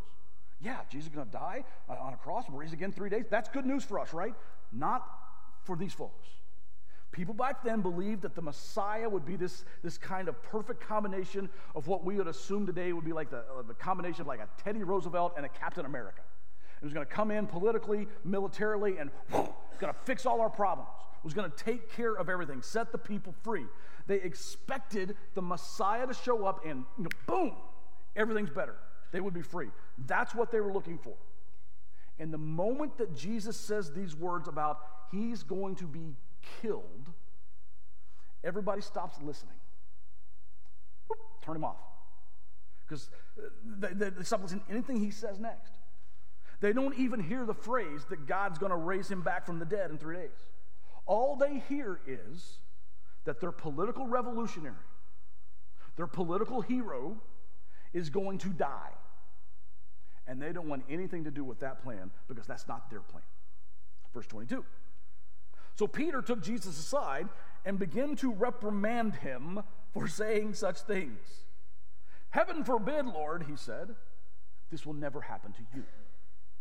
Yeah, 0.60 0.78
Jesus 0.90 1.10
is 1.10 1.16
going 1.16 1.28
to 1.28 1.32
die 1.32 1.64
uh, 1.90 1.96
on 2.00 2.14
a 2.14 2.18
cross 2.18 2.46
raise 2.50 2.74
again 2.74 2.92
three 2.92 3.10
days. 3.10 3.26
That's 3.30 3.50
good 3.50 3.66
news 3.66 3.84
for 3.84 4.00
us, 4.00 4.14
right? 4.14 4.34
Not 4.72 5.06
for 5.64 5.76
these 5.76 5.94
folks. 5.94 6.28
People 7.12 7.34
back 7.34 7.64
then 7.64 7.82
believed 7.82 8.22
that 8.24 8.36
the 8.36 8.42
Messiah 8.42 9.08
would 9.08 9.26
be 9.26 9.36
this, 9.36 9.66
this 9.84 9.98
kind 9.98 10.28
of 10.28 10.42
perfect 10.44 10.82
combination 10.82 11.50
of 11.74 11.88
what 11.88 12.04
we 12.04 12.16
would 12.16 12.28
assume 12.28 12.66
today 12.66 12.92
would 12.92 13.06
be 13.06 13.14
like 13.14 13.30
the, 13.30 13.40
uh, 13.40 13.62
the 13.68 13.74
combination 13.74 14.22
of 14.22 14.28
like 14.28 14.40
a 14.40 14.48
Teddy 14.62 14.84
Roosevelt 14.84 15.34
and 15.38 15.46
a 15.46 15.50
Captain 15.50 15.86
America. 15.86 16.22
It 16.82 16.84
was 16.84 16.94
going 16.94 17.06
to 17.06 17.12
come 17.12 17.32
in 17.32 17.48
politically, 17.48 18.08
militarily, 18.24 18.98
and 18.98 19.10
going 19.32 19.94
to 19.94 20.00
fix 20.06 20.26
all 20.26 20.42
our 20.42 20.50
problems 20.50 20.90
was 21.28 21.34
going 21.34 21.52
to 21.52 21.64
take 21.64 21.92
care 21.92 22.14
of 22.14 22.30
everything, 22.30 22.62
set 22.62 22.94
the 22.94 22.98
people 22.98 23.34
free. 23.44 23.66
They 24.08 24.16
expected 24.16 25.18
the 25.34 25.42
Messiah 25.42 26.08
to 26.08 26.14
show 26.14 26.46
up 26.46 26.66
and, 26.66 26.86
you 26.98 27.04
know, 27.04 27.10
boom, 27.26 27.54
everything's 28.16 28.50
better. 28.50 28.76
They 29.12 29.20
would 29.20 29.34
be 29.34 29.42
free. 29.42 29.70
That's 30.06 30.36
what 30.36 30.52
they 30.52 30.60
were 30.60 30.74
looking 30.74 30.98
for. 30.98 31.16
And 32.20 32.34
the 32.34 32.38
moment 32.38 32.98
that 32.98 33.16
Jesus 33.16 33.58
says 33.58 33.92
these 33.92 34.16
words 34.16 34.48
about 34.48 34.80
he's 35.12 35.44
going 35.44 35.76
to 35.76 35.86
be 35.86 36.16
killed, 36.62 37.12
everybody 38.44 38.82
stops 38.82 39.18
listening. 39.22 39.56
turn 41.44 41.56
him 41.56 41.64
off. 41.64 41.78
Because 42.88 43.10
uh, 43.38 43.50
they, 43.80 43.94
they, 43.94 44.10
they 44.10 44.24
stop 44.24 44.42
listening 44.42 44.64
to 44.66 44.72
anything 44.72 45.00
he 45.00 45.12
says 45.12 45.40
next. 45.40 45.74
They 46.60 46.74
don't 46.74 46.98
even 46.98 47.20
hear 47.20 47.46
the 47.46 47.54
phrase 47.54 48.06
that 48.10 48.26
God's 48.26 48.58
going 48.58 48.72
to 48.72 48.78
raise 48.78 49.10
him 49.10 49.22
back 49.22 49.46
from 49.46 49.60
the 49.60 49.66
dead 49.66 49.92
in 49.92 49.98
three 49.98 50.16
days. 50.16 50.48
All 51.06 51.36
they 51.36 51.62
hear 51.70 52.00
is 52.08 52.60
that 53.26 53.40
their 53.40 53.52
political 53.52 54.08
revolutionary, 54.08 54.76
their 55.98 56.08
political 56.08 56.62
hero, 56.62 57.18
is 57.94 58.10
going 58.10 58.40
to 58.40 58.50
die. 58.50 58.92
And 60.28 60.42
they 60.42 60.52
don't 60.52 60.68
want 60.68 60.84
anything 60.90 61.24
to 61.24 61.32
do 61.32 61.44
with 61.44 61.60
that 61.62 61.84
plan 61.84 62.12
because 62.28 62.46
that's 62.46 62.68
not 62.68 62.90
their 62.90 63.00
plan. 63.00 63.24
Verse 64.14 64.28
22. 64.28 64.64
So 65.76 65.88
Peter 65.88 66.22
took 66.22 66.42
Jesus 66.42 66.78
aside 66.80 67.30
and 67.66 67.78
began 67.78 68.16
to 68.18 68.32
reprimand 68.32 69.16
him 69.16 69.62
for 69.94 70.08
saying 70.08 70.56
such 70.56 70.82
things. 70.82 71.20
Heaven 72.30 72.64
forbid, 72.64 73.06
Lord, 73.06 73.46
he 73.50 73.56
said, 73.56 73.96
this 74.72 74.86
will 74.86 74.94
never 74.94 75.22
happen 75.22 75.54
to 75.54 75.60
you. 75.74 75.84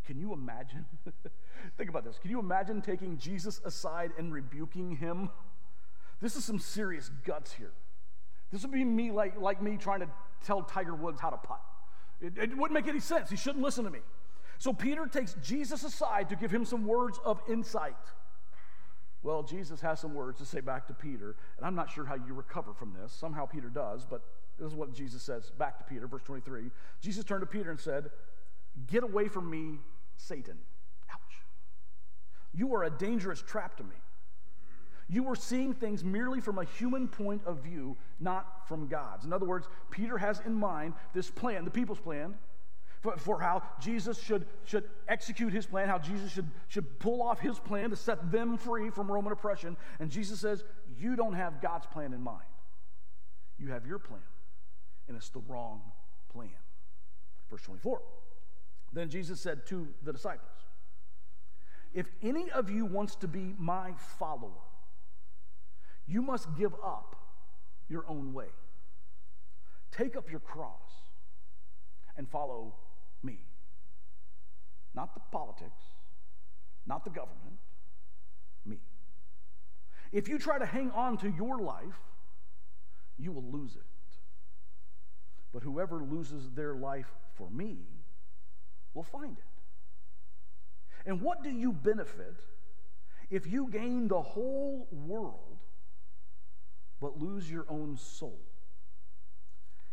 Can 0.06 0.18
you 0.18 0.32
imagine? 0.32 0.86
Think 1.76 1.90
about 1.90 2.04
this. 2.04 2.18
Can 2.18 2.30
you 2.30 2.38
imagine 2.38 2.80
taking 2.80 3.18
Jesus 3.18 3.60
aside 3.64 4.12
and 4.16 4.32
rebuking 4.32 4.96
him? 4.96 5.30
This 6.20 6.36
is 6.36 6.44
some 6.44 6.58
serious 6.58 7.10
guts 7.24 7.52
here. 7.52 7.72
This 8.52 8.62
would 8.62 8.70
be 8.70 8.84
me 8.84 9.10
like, 9.10 9.40
like 9.40 9.60
me 9.60 9.76
trying 9.76 10.00
to 10.00 10.08
tell 10.44 10.62
Tiger 10.62 10.94
Woods 10.94 11.20
how 11.20 11.30
to 11.30 11.36
putt. 11.36 11.60
It, 12.20 12.38
it 12.38 12.56
wouldn't 12.56 12.72
make 12.72 12.88
any 12.88 13.00
sense. 13.00 13.30
He 13.30 13.36
shouldn't 13.36 13.62
listen 13.62 13.84
to 13.84 13.90
me. 13.90 14.00
So 14.58 14.72
Peter 14.72 15.06
takes 15.06 15.34
Jesus 15.42 15.84
aside 15.84 16.28
to 16.30 16.36
give 16.36 16.50
him 16.50 16.64
some 16.64 16.86
words 16.86 17.18
of 17.24 17.40
insight. 17.48 17.96
Well, 19.22 19.42
Jesus 19.42 19.80
has 19.80 20.00
some 20.00 20.14
words 20.14 20.38
to 20.38 20.46
say 20.46 20.60
back 20.60 20.86
to 20.86 20.94
Peter, 20.94 21.36
and 21.56 21.66
I'm 21.66 21.74
not 21.74 21.90
sure 21.90 22.04
how 22.04 22.14
you 22.14 22.32
recover 22.32 22.72
from 22.72 22.94
this. 22.94 23.12
Somehow 23.12 23.44
Peter 23.44 23.68
does, 23.68 24.06
but 24.08 24.22
this 24.58 24.68
is 24.68 24.74
what 24.74 24.94
Jesus 24.94 25.22
says 25.22 25.50
back 25.58 25.78
to 25.78 25.84
Peter, 25.84 26.06
verse 26.06 26.22
23. 26.22 26.70
Jesus 27.00 27.24
turned 27.24 27.42
to 27.42 27.46
Peter 27.46 27.70
and 27.70 27.78
said, 27.78 28.10
Get 28.86 29.02
away 29.02 29.28
from 29.28 29.50
me, 29.50 29.78
Satan. 30.16 30.56
Ouch. 31.12 31.42
You 32.54 32.74
are 32.74 32.84
a 32.84 32.90
dangerous 32.90 33.42
trap 33.42 33.76
to 33.78 33.84
me. 33.84 33.96
You 35.08 35.22
were 35.22 35.36
seeing 35.36 35.72
things 35.72 36.02
merely 36.02 36.40
from 36.40 36.58
a 36.58 36.64
human 36.64 37.06
point 37.06 37.42
of 37.46 37.58
view, 37.58 37.96
not 38.18 38.66
from 38.66 38.88
God's. 38.88 39.24
In 39.24 39.32
other 39.32 39.46
words, 39.46 39.68
Peter 39.90 40.18
has 40.18 40.40
in 40.44 40.54
mind 40.54 40.94
this 41.14 41.30
plan, 41.30 41.64
the 41.64 41.70
people's 41.70 42.00
plan, 42.00 42.34
for, 43.02 43.16
for, 43.16 43.40
how 43.40 43.62
Jesus 43.80 44.20
should, 44.20 44.46
should 44.64 44.84
execute 45.06 45.52
his 45.52 45.64
plan, 45.64 45.88
how 45.88 45.98
Jesus 45.98 46.32
should, 46.32 46.50
should 46.66 46.98
pull 46.98 47.22
off 47.22 47.38
his 47.38 47.58
plan 47.58 47.90
to 47.90 47.96
set 47.96 48.32
them 48.32 48.56
free 48.56 48.90
from 48.90 49.10
Roman 49.10 49.32
oppression. 49.32 49.76
And 50.00 50.10
Jesus 50.10 50.40
says, 50.40 50.64
You 50.98 51.14
don't 51.14 51.34
have 51.34 51.60
God's 51.60 51.86
plan 51.86 52.12
in 52.12 52.20
mind. 52.20 52.42
You 53.58 53.68
have 53.68 53.86
your 53.86 53.98
plan, 53.98 54.20
and 55.08 55.16
it's 55.16 55.28
the 55.28 55.42
wrong 55.46 55.82
plan. 56.32 56.50
Verse 57.48 57.62
24. 57.62 58.02
Then 58.92 59.08
Jesus 59.08 59.40
said 59.40 59.66
to 59.66 59.86
the 60.02 60.12
disciples, 60.12 60.50
If 61.94 62.06
any 62.22 62.50
of 62.50 62.70
you 62.70 62.86
wants 62.86 63.14
to 63.16 63.28
be 63.28 63.54
my 63.58 63.92
follower, 64.18 64.65
you 66.06 66.22
must 66.22 66.48
give 66.56 66.72
up 66.84 67.16
your 67.88 68.04
own 68.08 68.32
way. 68.32 68.46
Take 69.90 70.16
up 70.16 70.30
your 70.30 70.40
cross 70.40 70.92
and 72.16 72.28
follow 72.28 72.74
me. 73.22 73.38
Not 74.94 75.14
the 75.14 75.20
politics, 75.30 75.82
not 76.86 77.04
the 77.04 77.10
government, 77.10 77.58
me. 78.64 78.78
If 80.12 80.28
you 80.28 80.38
try 80.38 80.58
to 80.58 80.66
hang 80.66 80.90
on 80.92 81.18
to 81.18 81.30
your 81.30 81.58
life, 81.58 82.00
you 83.18 83.32
will 83.32 83.44
lose 83.44 83.76
it. 83.76 83.82
But 85.52 85.62
whoever 85.62 86.02
loses 86.02 86.50
their 86.50 86.74
life 86.74 87.10
for 87.34 87.50
me 87.50 87.78
will 88.94 89.02
find 89.02 89.36
it. 89.38 89.44
And 91.06 91.20
what 91.20 91.42
do 91.42 91.50
you 91.50 91.72
benefit 91.72 92.36
if 93.30 93.46
you 93.46 93.68
gain 93.70 94.08
the 94.08 94.20
whole 94.20 94.88
world 94.90 95.55
but 97.00 97.18
lose 97.20 97.50
your 97.50 97.66
own 97.68 97.96
soul? 97.96 98.40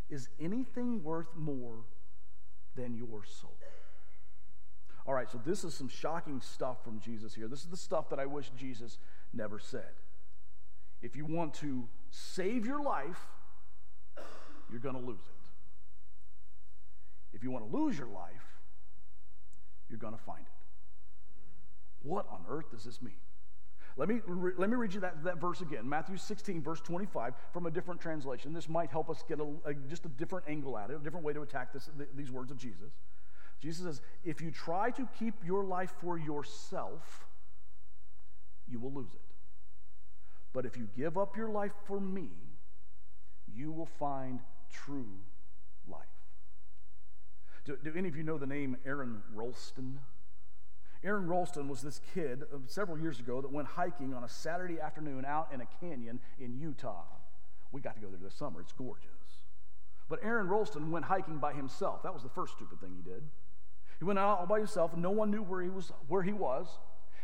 Is 0.09 0.29
anything 0.39 1.03
worth 1.03 1.35
more 1.35 1.85
than 2.75 2.95
your 2.95 3.23
soul? 3.23 3.57
All 5.05 5.13
right, 5.13 5.29
so 5.29 5.39
this 5.45 5.63
is 5.63 5.73
some 5.73 5.89
shocking 5.89 6.39
stuff 6.39 6.83
from 6.83 6.99
Jesus 6.99 7.33
here. 7.33 7.47
This 7.47 7.61
is 7.61 7.67
the 7.67 7.77
stuff 7.77 8.09
that 8.09 8.19
I 8.19 8.25
wish 8.25 8.51
Jesus 8.57 8.99
never 9.33 9.59
said. 9.59 9.91
If 11.01 11.15
you 11.17 11.25
want 11.25 11.53
to 11.55 11.89
save 12.09 12.65
your 12.65 12.81
life, 12.81 13.19
you're 14.71 14.79
going 14.79 14.95
to 14.95 15.01
lose 15.01 15.19
it. 15.19 15.43
If 17.33 17.43
you 17.43 17.51
want 17.51 17.69
to 17.69 17.77
lose 17.77 17.97
your 17.97 18.07
life, 18.07 18.61
you're 19.89 19.99
going 19.99 20.13
to 20.13 20.23
find 20.23 20.41
it. 20.41 22.07
What 22.07 22.25
on 22.29 22.45
earth 22.47 22.71
does 22.71 22.83
this 22.83 23.01
mean? 23.01 23.13
Let 23.95 24.09
me, 24.09 24.21
re- 24.25 24.53
let 24.57 24.69
me 24.69 24.75
read 24.75 24.93
you 24.93 25.01
that, 25.01 25.23
that 25.23 25.37
verse 25.37 25.61
again 25.61 25.87
Matthew 25.87 26.17
16, 26.17 26.61
verse 26.63 26.81
25, 26.81 27.33
from 27.51 27.65
a 27.65 27.71
different 27.71 28.01
translation. 28.01 28.53
This 28.53 28.67
might 28.67 28.89
help 28.89 29.09
us 29.09 29.23
get 29.27 29.39
a, 29.39 29.47
a, 29.65 29.73
just 29.73 30.05
a 30.05 30.09
different 30.09 30.45
angle 30.47 30.77
at 30.77 30.89
it, 30.89 30.95
a 30.95 30.99
different 30.99 31.25
way 31.25 31.33
to 31.33 31.41
attack 31.41 31.73
this, 31.73 31.89
th- 31.97 32.09
these 32.15 32.31
words 32.31 32.51
of 32.51 32.57
Jesus. 32.57 32.91
Jesus 33.59 33.85
says, 33.85 34.01
If 34.25 34.41
you 34.41 34.51
try 34.51 34.89
to 34.91 35.07
keep 35.19 35.35
your 35.45 35.63
life 35.63 35.93
for 36.01 36.17
yourself, 36.17 37.25
you 38.67 38.79
will 38.79 38.91
lose 38.91 39.13
it. 39.13 39.21
But 40.53 40.65
if 40.65 40.77
you 40.77 40.87
give 40.95 41.17
up 41.17 41.37
your 41.37 41.49
life 41.49 41.73
for 41.85 41.99
me, 41.99 42.29
you 43.53 43.71
will 43.71 43.85
find 43.85 44.39
true 44.71 45.19
life. 45.87 45.99
Do, 47.65 47.77
do 47.83 47.93
any 47.95 48.09
of 48.09 48.15
you 48.15 48.23
know 48.23 48.37
the 48.37 48.47
name 48.47 48.77
Aron 48.85 49.21
Ralston? 49.33 49.99
Aron 51.03 51.27
Ralston 51.27 51.67
was 51.67 51.81
this 51.81 51.99
kid 52.13 52.43
uh, 52.43 52.57
several 52.65 52.97
years 52.97 53.19
ago 53.19 53.41
that 53.41 53.51
went 53.51 53.67
hiking 53.67 54.13
on 54.13 54.23
a 54.23 54.29
Saturday 54.29 54.79
afternoon 54.79 55.25
out 55.25 55.49
in 55.53 55.61
a 55.61 55.67
canyon 55.81 56.19
in 56.39 56.57
Utah. 56.57 57.03
We 57.71 57.81
got 57.81 57.95
to 57.95 58.01
go 58.01 58.07
there 58.07 58.19
this 58.21 58.35
summer. 58.35 58.61
It's 58.61 58.71
gorgeous. 58.71 59.09
But 60.07 60.19
Aron 60.23 60.47
Ralston 60.47 60.91
went 60.91 61.05
hiking 61.05 61.39
by 61.39 61.53
himself. 61.53 62.03
That 62.03 62.13
was 62.13 62.23
the 62.23 62.29
first 62.29 62.53
stupid 62.53 62.79
thing 62.79 62.93
he 62.95 63.01
did. 63.01 63.23
He 63.99 64.05
went 64.05 64.19
out 64.19 64.39
all 64.39 64.45
by 64.45 64.59
himself, 64.59 64.93
and 64.93 65.01
no 65.01 65.11
one 65.11 65.31
knew 65.31 65.43
where 65.43 65.61
he 65.61 65.69
was. 65.69 65.91
Where 66.07 66.23
he 66.23 66.33
was, 66.33 66.67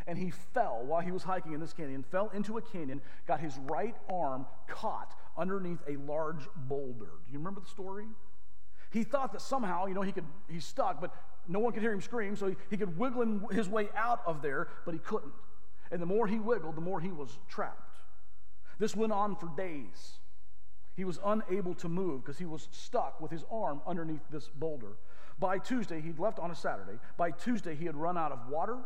and 0.08 0.18
he 0.18 0.32
fell 0.32 0.84
while 0.86 1.02
he 1.02 1.12
was 1.12 1.24
hiking 1.24 1.54
in 1.54 1.60
this 1.60 1.74
canyon. 1.74 2.04
Fell 2.04 2.30
into 2.34 2.58
a 2.58 2.62
canyon, 2.62 3.02
got 3.28 3.40
his 3.40 3.58
right 3.60 3.96
arm 4.12 4.46
caught 4.68 5.14
underneath 5.38 5.80
a 5.88 5.98
large 5.98 6.48
boulder. 6.56 7.12
Do 7.26 7.32
you 7.32 7.38
remember 7.38 7.62
the 7.62 7.70
story? 7.70 8.08
He 8.92 9.04
thought 9.04 9.34
that 9.34 9.42
somehow, 9.42 9.86
you 9.86 9.94
know, 9.94 10.02
he 10.02 10.12
could, 10.12 10.26
he's 10.50 10.66
stuck, 10.66 11.00
but 11.00 11.14
no 11.50 11.60
one 11.60 11.74
could 11.74 11.82
hear 11.82 11.92
him 11.92 12.02
scream, 12.02 12.36
so 12.36 12.48
he, 12.48 12.56
he 12.70 12.78
could 12.78 12.98
wiggle 12.98 13.50
his 13.52 13.68
way 13.68 13.90
out 13.98 14.22
of 14.26 14.42
there, 14.42 14.68
but 14.86 14.94
he 14.94 15.00
couldn't. 15.00 15.34
And 15.92 16.02
the 16.02 16.06
more 16.06 16.28
he 16.28 16.40
wiggled, 16.40 16.76
the 16.76 16.82
more 16.82 17.02
he 17.02 17.10
was 17.10 17.38
trapped. 17.50 17.98
This 18.78 18.96
went 18.96 19.12
on 19.12 19.36
for 19.36 19.50
days. 19.58 20.20
He 20.96 21.04
was 21.04 21.20
unable 21.26 21.74
to 21.76 21.90
move 21.90 22.24
because 22.24 22.38
he 22.38 22.46
was 22.46 22.68
stuck 22.72 23.20
with 23.20 23.32
his 23.32 23.44
arm 23.52 23.82
underneath 23.88 24.22
this 24.30 24.48
boulder. 24.48 24.98
By 25.40 25.58
Tuesday, 25.58 26.02
he'd 26.02 26.20
left 26.20 26.40
on 26.40 26.52
a 26.52 26.56
Saturday. 26.56 27.00
By 27.18 27.32
Tuesday, 27.32 27.76
he 27.76 27.86
had 27.86 27.96
run 27.96 28.18
out 28.18 28.32
of 28.32 28.48
water. 28.50 28.78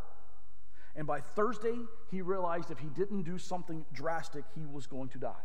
And 0.95 1.06
by 1.06 1.19
Thursday, 1.19 1.76
he 2.12 2.21
realized 2.21 2.71
if 2.71 2.80
he 2.80 2.88
didn't 2.88 3.23
do 3.23 3.38
something 3.38 3.86
drastic, 3.93 4.45
he 4.56 4.65
was 4.65 4.88
going 4.88 5.10
to 5.10 5.17
die. 5.17 5.43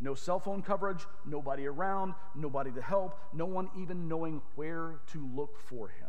No 0.00 0.14
cell 0.14 0.38
phone 0.38 0.62
coverage, 0.62 1.04
nobody 1.26 1.66
around, 1.66 2.14
nobody 2.34 2.70
to 2.72 2.82
help, 2.82 3.18
no 3.32 3.46
one 3.46 3.68
even 3.76 4.08
knowing 4.08 4.40
where 4.54 5.00
to 5.12 5.28
look 5.34 5.58
for 5.58 5.88
him. 5.88 6.08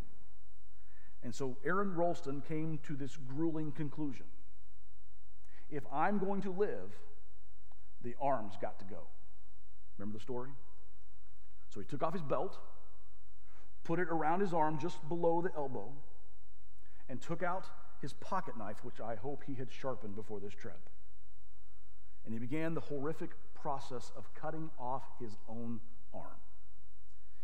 And 1.23 1.33
so 1.33 1.57
Aron 1.65 1.95
Ralston 1.95 2.41
came 2.41 2.79
to 2.83 2.95
this 2.95 3.17
grueling 3.17 3.71
conclusion. 3.71 4.25
If 5.69 5.83
I'm 5.91 6.19
going 6.19 6.41
to 6.43 6.51
live, 6.51 6.93
the 8.01 8.15
arm's 8.21 8.55
got 8.61 8.79
to 8.79 8.85
go. 8.85 9.07
Remember 9.97 10.17
the 10.17 10.23
story? 10.23 10.51
So 11.69 11.79
he 11.79 11.85
took 11.85 12.03
off 12.03 12.13
his 12.13 12.23
belt, 12.23 12.57
put 13.83 13.99
it 13.99 14.07
around 14.09 14.39
his 14.39 14.53
arm 14.53 14.79
just 14.79 15.07
below 15.09 15.41
the 15.41 15.51
elbow, 15.55 15.91
and 17.09 17.21
took 17.21 17.43
out 17.43 17.65
his 18.01 18.13
pocket 18.13 18.57
knife, 18.57 18.83
which 18.83 19.01
I 19.01 19.15
hope 19.15 19.43
he 19.45 19.55
had 19.55 19.71
sharpened 19.71 20.15
before 20.15 20.39
this 20.39 20.53
trip. 20.53 20.89
Began 22.49 22.73
the 22.73 22.81
horrific 22.81 23.31
process 23.53 24.11
of 24.17 24.33
cutting 24.33 24.71
off 24.79 25.03
his 25.19 25.37
own 25.47 25.79
arm. 26.13 26.39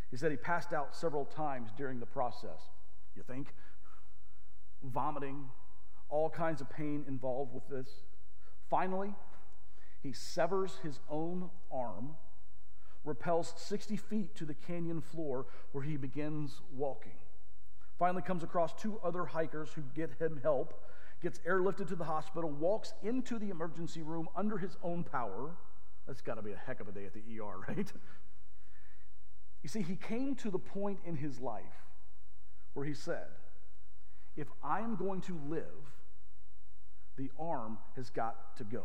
He 0.10 0.18
said 0.18 0.32
he 0.32 0.38
passed 0.38 0.74
out 0.74 0.96
several 0.96 1.26
times 1.26 1.70
during 1.78 2.00
the 2.00 2.06
process. 2.06 2.70
You 3.16 3.24
think? 3.24 3.54
Vomiting, 4.84 5.50
all 6.10 6.30
kinds 6.30 6.62
of 6.62 6.70
pain 6.70 7.06
involved 7.08 7.54
with 7.54 7.68
this. 7.68 8.04
Finally, 8.70 9.14
he 10.02 10.12
severs 10.12 10.78
his 10.82 11.00
own 11.10 11.50
arm, 11.72 12.16
repels 13.04 13.54
60 13.58 13.98
feet 13.98 14.36
to 14.36 14.46
the 14.46 14.54
canyon 14.54 15.02
floor 15.02 15.46
where 15.72 15.84
he 15.84 15.98
begins 15.98 16.62
walking. 16.74 17.18
Finally, 18.00 18.24
comes 18.24 18.44
across 18.44 18.74
two 18.74 19.00
other 19.04 19.26
hikers 19.26 19.70
who 19.74 19.84
get 19.94 20.12
him 20.20 20.40
help, 20.42 20.74
gets 21.26 21.40
airlifted 21.40 21.88
to 21.88 21.96
the 21.96 22.04
hospital, 22.04 22.52
walks 22.52 22.94
into 23.02 23.40
the 23.40 23.50
emergency 23.50 24.04
room 24.04 24.30
under 24.36 24.60
his 24.60 24.78
own 24.84 25.04
power 25.04 25.58
that's 26.06 26.22
got 26.22 26.36
to 26.36 26.44
be 26.44 26.52
a 26.52 26.62
heck 26.68 26.80
of 26.80 26.88
a 26.88 26.92
day 26.92 27.04
at 27.04 27.16
the 27.16 27.22
ER, 27.40 27.58
right? 27.68 27.92
You 29.64 29.70
see, 29.70 29.82
he 29.82 29.96
came 29.96 30.36
to 30.36 30.52
the 30.52 30.60
point 30.60 31.00
in 31.04 31.16
his 31.16 31.40
life 31.40 31.64
where 32.76 32.86
he 32.86 32.94
said, 32.94 33.26
If 34.38 34.48
I'm 34.64 34.96
going 34.98 35.22
to 35.22 35.40
live, 35.50 35.64
the 37.18 37.32
arm 37.40 37.80
has 37.96 38.12
got 38.12 38.56
to 38.58 38.64
go. 38.64 38.84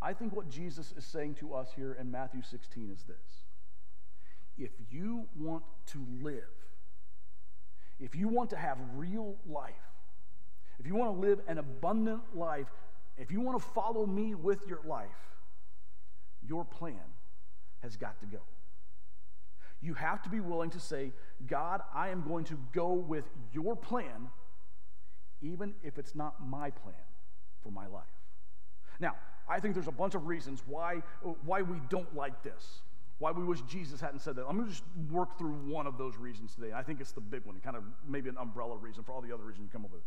I 0.00 0.12
think 0.12 0.32
what 0.32 0.48
Jesus 0.48 0.94
is 0.96 1.04
saying 1.04 1.34
to 1.36 1.54
us 1.54 1.70
here 1.74 1.96
in 2.00 2.08
Matthew 2.08 2.42
16 2.42 2.88
is 2.92 3.02
this 3.02 3.42
If 4.56 4.70
you 4.92 5.26
want 5.36 5.64
to 5.86 6.06
live, 6.22 6.44
if 7.98 8.14
you 8.14 8.28
want 8.28 8.50
to 8.50 8.56
have 8.56 8.78
real 8.94 9.34
life, 9.44 9.91
if 10.82 10.88
you 10.88 10.96
want 10.96 11.14
to 11.14 11.20
live 11.20 11.38
an 11.46 11.58
abundant 11.58 12.22
life, 12.34 12.66
if 13.16 13.30
you 13.30 13.40
want 13.40 13.56
to 13.56 13.64
follow 13.64 14.04
me 14.04 14.34
with 14.34 14.66
your 14.66 14.80
life, 14.84 15.06
your 16.44 16.64
plan 16.64 16.96
has 17.84 17.96
got 17.96 18.18
to 18.18 18.26
go. 18.26 18.40
You 19.80 19.94
have 19.94 20.22
to 20.22 20.28
be 20.28 20.40
willing 20.40 20.70
to 20.70 20.80
say, 20.80 21.12
God, 21.46 21.82
I 21.94 22.08
am 22.08 22.24
going 22.26 22.44
to 22.46 22.58
go 22.72 22.94
with 22.94 23.26
your 23.52 23.76
plan, 23.76 24.28
even 25.40 25.74
if 25.84 25.98
it's 25.98 26.16
not 26.16 26.44
my 26.44 26.70
plan 26.70 26.94
for 27.62 27.70
my 27.70 27.86
life. 27.86 28.02
Now, 28.98 29.14
I 29.48 29.60
think 29.60 29.74
there's 29.74 29.86
a 29.86 29.92
bunch 29.92 30.16
of 30.16 30.26
reasons 30.26 30.64
why, 30.66 31.02
why 31.44 31.62
we 31.62 31.80
don't 31.90 32.12
like 32.16 32.42
this, 32.42 32.80
why 33.20 33.30
we 33.30 33.44
wish 33.44 33.60
Jesus 33.62 34.00
hadn't 34.00 34.18
said 34.18 34.34
that. 34.34 34.46
I'm 34.48 34.56
going 34.56 34.66
to 34.66 34.72
just 34.72 34.84
work 35.12 35.38
through 35.38 35.52
one 35.52 35.86
of 35.86 35.96
those 35.96 36.16
reasons 36.16 36.56
today. 36.56 36.72
I 36.74 36.82
think 36.82 37.00
it's 37.00 37.12
the 37.12 37.20
big 37.20 37.44
one, 37.44 37.60
kind 37.60 37.76
of 37.76 37.84
maybe 38.08 38.28
an 38.28 38.36
umbrella 38.36 38.76
reason 38.76 39.04
for 39.04 39.12
all 39.12 39.20
the 39.20 39.32
other 39.32 39.44
reasons 39.44 39.64
you 39.64 39.70
come 39.72 39.84
up 39.84 39.92
with. 39.92 40.02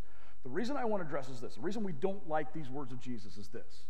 The 0.46 0.52
reason 0.52 0.76
I 0.76 0.84
want 0.84 1.02
to 1.02 1.06
address 1.08 1.28
is 1.28 1.40
this 1.40 1.56
the 1.56 1.60
reason 1.60 1.82
we 1.82 1.90
don't 1.90 2.28
like 2.28 2.52
these 2.52 2.70
words 2.70 2.92
of 2.92 3.00
Jesus 3.00 3.36
is 3.36 3.48
this 3.48 3.82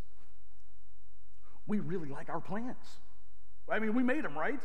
we 1.67 1.81
really 1.81 2.09
like 2.09 2.31
our 2.31 2.41
plans. 2.41 2.77
I 3.71 3.79
mean, 3.79 3.95
we 3.95 4.03
made 4.03 4.25
them, 4.25 4.39
right? 4.39 4.61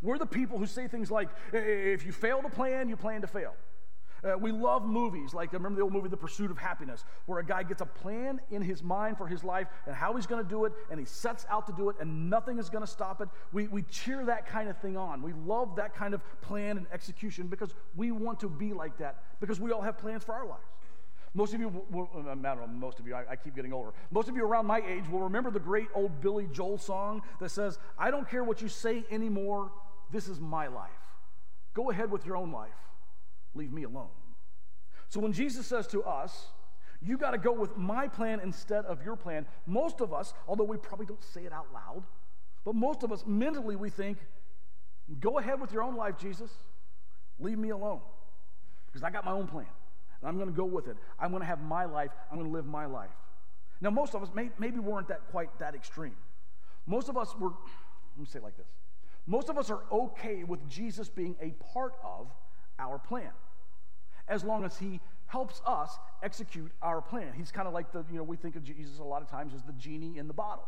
We're 0.00 0.16
the 0.16 0.24
people 0.24 0.56
who 0.56 0.66
say 0.66 0.88
things 0.88 1.10
like, 1.10 1.28
if 1.52 2.06
you 2.06 2.12
fail 2.12 2.40
to 2.40 2.48
plan, 2.48 2.88
you 2.88 2.96
plan 2.96 3.20
to 3.20 3.26
fail. 3.26 3.52
Uh, 4.24 4.38
we 4.38 4.50
love 4.50 4.86
movies, 4.86 5.34
like 5.34 5.52
I 5.52 5.56
remember 5.56 5.76
the 5.76 5.82
old 5.82 5.92
movie 5.92 6.08
The 6.08 6.16
Pursuit 6.16 6.50
of 6.50 6.56
Happiness, 6.56 7.04
where 7.26 7.38
a 7.40 7.44
guy 7.44 7.64
gets 7.64 7.82
a 7.82 7.86
plan 7.86 8.40
in 8.50 8.62
his 8.62 8.82
mind 8.82 9.18
for 9.18 9.26
his 9.26 9.44
life 9.44 9.66
and 9.86 9.94
how 9.94 10.14
he's 10.14 10.26
going 10.26 10.42
to 10.42 10.48
do 10.48 10.64
it, 10.64 10.72
and 10.90 10.98
he 10.98 11.04
sets 11.04 11.44
out 11.50 11.66
to 11.66 11.72
do 11.74 11.90
it, 11.90 11.96
and 12.00 12.30
nothing 12.30 12.58
is 12.58 12.70
going 12.70 12.84
to 12.84 12.90
stop 12.90 13.20
it. 13.20 13.28
We, 13.52 13.66
we 13.68 13.82
cheer 13.82 14.24
that 14.24 14.46
kind 14.46 14.70
of 14.70 14.78
thing 14.78 14.96
on. 14.96 15.20
We 15.20 15.34
love 15.34 15.76
that 15.76 15.94
kind 15.94 16.14
of 16.14 16.22
plan 16.40 16.78
and 16.78 16.86
execution 16.92 17.48
because 17.48 17.74
we 17.94 18.10
want 18.10 18.40
to 18.40 18.48
be 18.48 18.72
like 18.72 18.96
that, 18.98 19.22
because 19.40 19.60
we 19.60 19.70
all 19.72 19.82
have 19.82 19.98
plans 19.98 20.24
for 20.24 20.34
our 20.34 20.46
lives. 20.46 20.64
Most 21.34 21.52
of 21.52 21.60
you, 21.60 21.68
uh, 21.94 22.18
I 22.20 22.34
don't 22.34 22.42
know, 22.42 22.66
most 22.66 22.98
of 22.98 23.06
you, 23.06 23.14
I, 23.14 23.24
I, 23.32 23.36
keep 23.36 23.54
getting 23.54 23.72
older. 23.72 23.92
Most 24.10 24.28
of 24.28 24.36
you 24.36 24.44
around 24.44 24.66
my 24.66 24.80
age 24.86 25.04
will 25.10 25.20
remember 25.20 25.50
the 25.50 25.60
great 25.60 25.88
old 25.94 26.20
Billy 26.20 26.48
Joel 26.50 26.78
song 26.78 27.22
that 27.40 27.50
says, 27.50 27.78
I 27.98 28.10
don't 28.10 28.28
care 28.28 28.42
what 28.42 28.62
you 28.62 28.68
say 28.68 29.04
anymore, 29.10 29.70
this 30.10 30.28
is 30.28 30.40
my 30.40 30.66
life. 30.66 30.90
Go 31.74 31.90
ahead 31.90 32.10
with 32.10 32.24
your 32.24 32.36
own 32.36 32.52
life, 32.52 32.70
leave 33.54 33.72
me 33.72 33.82
alone. 33.82 34.08
So 35.08 35.20
when 35.20 35.32
Jesus 35.32 35.66
says 35.66 35.86
to 35.88 36.02
us, 36.04 36.46
you 37.02 37.18
got 37.18 37.32
to 37.32 37.38
go 37.38 37.52
with 37.52 37.76
my 37.76 38.08
plan 38.08 38.40
instead 38.40 38.86
of 38.86 39.04
your 39.04 39.16
plan, 39.16 39.46
most 39.66 40.00
of 40.00 40.14
us, 40.14 40.32
although 40.48 40.64
we 40.64 40.78
probably 40.78 41.06
don't 41.06 41.22
say 41.22 41.42
it 41.42 41.52
out 41.52 41.66
loud, 41.72 42.02
but 42.64 42.74
most 42.74 43.02
of 43.02 43.12
us 43.12 43.24
mentally 43.26 43.76
we 43.76 43.90
think, 43.90 44.18
go 45.20 45.38
ahead 45.38 45.60
with 45.60 45.72
your 45.72 45.82
own 45.82 45.96
life, 45.96 46.16
Jesus. 46.18 46.50
Leave 47.38 47.58
me 47.58 47.68
alone 47.68 48.00
because 48.86 49.02
I 49.02 49.10
got 49.10 49.24
my 49.26 49.32
own 49.32 49.46
plan 49.46 49.66
and 50.20 50.28
I'm 50.28 50.36
going 50.36 50.48
to 50.48 50.56
go 50.56 50.64
with 50.64 50.88
it. 50.88 50.96
I'm 51.18 51.30
going 51.30 51.42
to 51.42 51.46
have 51.46 51.62
my 51.62 51.84
life. 51.84 52.10
I'm 52.30 52.38
going 52.38 52.50
to 52.50 52.54
live 52.54 52.66
my 52.66 52.86
life. 52.86 53.10
Now, 53.80 53.90
most 53.90 54.14
of 54.14 54.22
us 54.22 54.28
may, 54.34 54.50
maybe 54.58 54.78
weren't 54.78 55.08
that 55.08 55.22
quite 55.30 55.58
that 55.58 55.74
extreme. 55.74 56.16
Most 56.86 57.08
of 57.08 57.16
us 57.16 57.34
were, 57.38 57.50
let 57.50 58.18
me 58.18 58.26
say 58.26 58.38
it 58.38 58.42
like 58.42 58.56
this. 58.56 58.68
Most 59.26 59.48
of 59.48 59.58
us 59.58 59.70
are 59.70 59.80
okay 59.90 60.44
with 60.44 60.66
Jesus 60.68 61.08
being 61.08 61.36
a 61.40 61.50
part 61.72 61.94
of 62.02 62.28
our 62.78 62.98
plan 62.98 63.30
as 64.28 64.44
long 64.44 64.64
as 64.64 64.78
he 64.78 65.00
helps 65.26 65.60
us 65.66 65.98
execute 66.22 66.70
our 66.82 67.00
plan. 67.00 67.32
He's 67.36 67.50
kind 67.50 67.66
of 67.66 67.74
like 67.74 67.92
the, 67.92 68.04
you 68.10 68.18
know, 68.18 68.22
we 68.22 68.36
think 68.36 68.56
of 68.56 68.62
Jesus 68.62 68.98
a 68.98 69.04
lot 69.04 69.22
of 69.22 69.28
times 69.28 69.54
as 69.54 69.62
the 69.62 69.72
genie 69.72 70.18
in 70.18 70.28
the 70.28 70.34
bottle, 70.34 70.66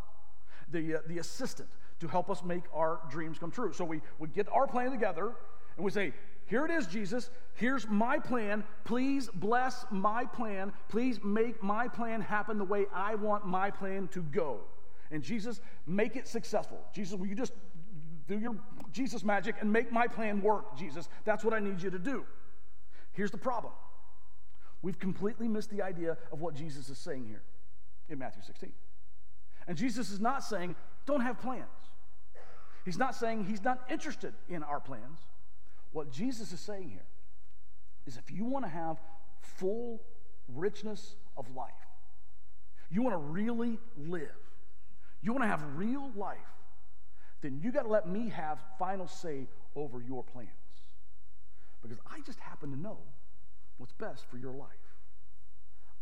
the, 0.71 0.97
uh, 0.97 0.99
the 1.07 1.19
assistant 1.19 1.69
to 2.01 2.09
help 2.09 2.31
us 2.31 2.43
make 2.43 2.65
our 2.75 3.01
dreams 3.11 3.39
come 3.39 3.51
true. 3.51 3.73
So 3.73 3.85
we, 3.85 4.01
we 4.19 4.29
get 4.29 4.49
our 4.53 4.67
plan 4.67 4.91
together 4.91 5.33
and 5.77 5.85
we 5.85 5.91
say, 5.91 6.13
here 6.49 6.65
it 6.65 6.71
is, 6.71 6.87
Jesus. 6.87 7.29
Here's 7.55 7.87
my 7.87 8.19
plan. 8.19 8.65
Please 8.85 9.29
bless 9.35 9.85
my 9.91 10.25
plan. 10.25 10.73
Please 10.89 11.21
make 11.23 11.63
my 11.63 11.89
plan 11.89 12.23
happen 12.23 12.57
the 12.57 12.65
way 12.65 12.87
I 12.95 13.17
want 13.17 13.47
my 13.47 13.71
plan 13.71 14.09
to 14.09 14.23
go. 14.23 14.61
And 15.11 15.23
Jesus, 15.23 15.61
make 15.87 16.17
it 16.17 16.27
successful. 16.27 16.79
Jesus, 16.95 17.19
will 17.19 17.27
you 17.27 17.35
just 17.35 17.53
do 18.27 18.39
your 18.39 18.57
Jesus 18.93 19.23
magic 19.25 19.57
and 19.61 19.71
make 19.71 19.93
my 19.93 20.07
plan 20.07 20.41
work, 20.41 20.75
Jesus? 20.75 21.11
That's 21.27 21.45
what 21.45 21.53
I 21.53 21.59
need 21.59 21.83
you 21.83 21.91
to 21.91 21.99
do. 21.99 22.25
Here's 23.13 23.31
the 23.31 23.39
problem 23.39 23.73
we've 24.81 24.99
completely 24.99 25.49
missed 25.49 25.71
the 25.71 25.83
idea 25.83 26.17
of 26.33 26.41
what 26.41 26.55
Jesus 26.55 26.89
is 26.89 26.97
saying 26.97 27.27
here 27.27 27.43
in 28.09 28.19
Matthew 28.19 28.43
16. 28.43 28.73
And 29.67 29.77
Jesus 29.77 30.11
is 30.11 30.21
not 30.21 30.43
saying, 30.43 30.77
don't 31.05 31.21
have 31.21 31.39
plans. 31.41 31.65
He's 32.87 32.97
not 32.97 33.15
saying 33.15 33.45
he's 33.45 33.63
not 33.63 33.81
interested 33.91 34.33
in 34.49 34.63
our 34.63 34.81
plans. 34.81 35.19
What 35.93 36.11
Jesus 36.11 36.53
is 36.53 36.61
saying 36.61 36.91
here 36.91 37.07
is 38.07 38.17
if 38.17 38.31
you 38.31 38.45
want 38.45 38.65
to 38.65 38.71
have 38.71 38.99
full 39.41 40.03
richness 40.49 41.17
of 41.37 41.55
life, 41.55 41.73
you 42.91 43.03
want 43.03 43.15
to 43.15 43.19
really 43.19 43.79
live, 43.97 44.31
you 45.23 45.33
want 45.33 45.45
to 45.45 45.49
have 45.49 45.63
real 45.77 46.11
life, 46.15 46.39
then 47.41 47.61
you 47.63 47.71
got 47.71 47.83
to 47.83 47.89
let 47.89 48.09
me 48.09 48.29
have 48.29 48.59
final 48.79 49.07
say 49.07 49.47
over 49.77 50.01
your 50.01 50.23
plans. 50.25 50.49
Because 51.83 51.99
I 52.11 52.21
just 52.27 52.41
happen 52.41 52.71
to 52.71 52.79
know 52.79 52.99
what's 53.77 53.93
best 53.93 54.25
for 54.29 54.39
your 54.39 54.53
life. 54.53 54.69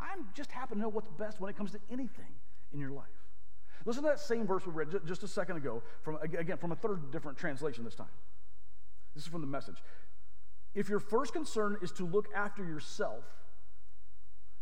I 0.01 0.15
just 0.35 0.51
happen 0.51 0.79
to 0.79 0.83
know 0.83 0.89
what's 0.89 1.11
best 1.19 1.41
when 1.41 1.51
it 1.51 1.57
comes 1.57 1.73
to 1.73 1.81
anything 1.91 2.35
in 2.73 2.81
your 2.81 2.91
life. 2.91 3.05
Listen 3.85 4.03
to 4.03 4.09
that 4.09 4.21
same 4.21 4.47
verse 4.47 4.67
we 4.67 4.73
read 4.73 4.89
just 5.07 5.23
a 5.23 5.29
second 5.29 5.59
ago, 5.59 5.83
from, 6.03 6.19
again, 6.23 6.57
from 6.57 6.73
a 6.73 6.77
third 6.77 7.11
different 7.13 7.39
translation 7.39 7.85
this 7.85 7.95
time. 7.95 8.07
This 9.17 9.25
is 9.25 9.31
from 9.31 9.41
the 9.41 9.47
message. 9.47 9.83
If 10.75 10.91
your 10.91 11.01
first 11.01 11.33
concern 11.33 11.79
is 11.81 11.91
to 11.93 12.05
look 12.05 12.29
after 12.35 12.63
yourself, 12.63 13.25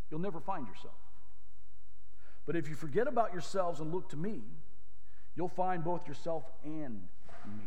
you'll 0.08 0.20
never 0.20 0.38
find 0.38 0.68
yourself. 0.68 0.94
But 2.46 2.54
if 2.54 2.68
you 2.68 2.76
forget 2.76 3.08
about 3.08 3.32
yourselves 3.32 3.80
and 3.80 3.92
look 3.92 4.10
to 4.10 4.16
me, 4.16 4.42
you'll 5.34 5.48
find 5.48 5.82
both 5.82 6.06
yourself 6.06 6.44
and 6.62 7.02
me. 7.44 7.64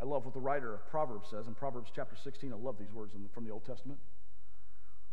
I 0.00 0.04
love 0.04 0.24
what 0.24 0.32
the 0.32 0.40
writer 0.40 0.72
of 0.72 0.88
Proverbs 0.88 1.28
says 1.30 1.46
in 1.46 1.54
Proverbs 1.54 1.90
chapter 1.94 2.16
16. 2.16 2.50
I 2.50 2.56
love 2.56 2.78
these 2.78 2.92
words 2.92 3.12
the, 3.12 3.18
from 3.34 3.44
the 3.44 3.50
Old 3.50 3.66
Testament. 3.66 3.98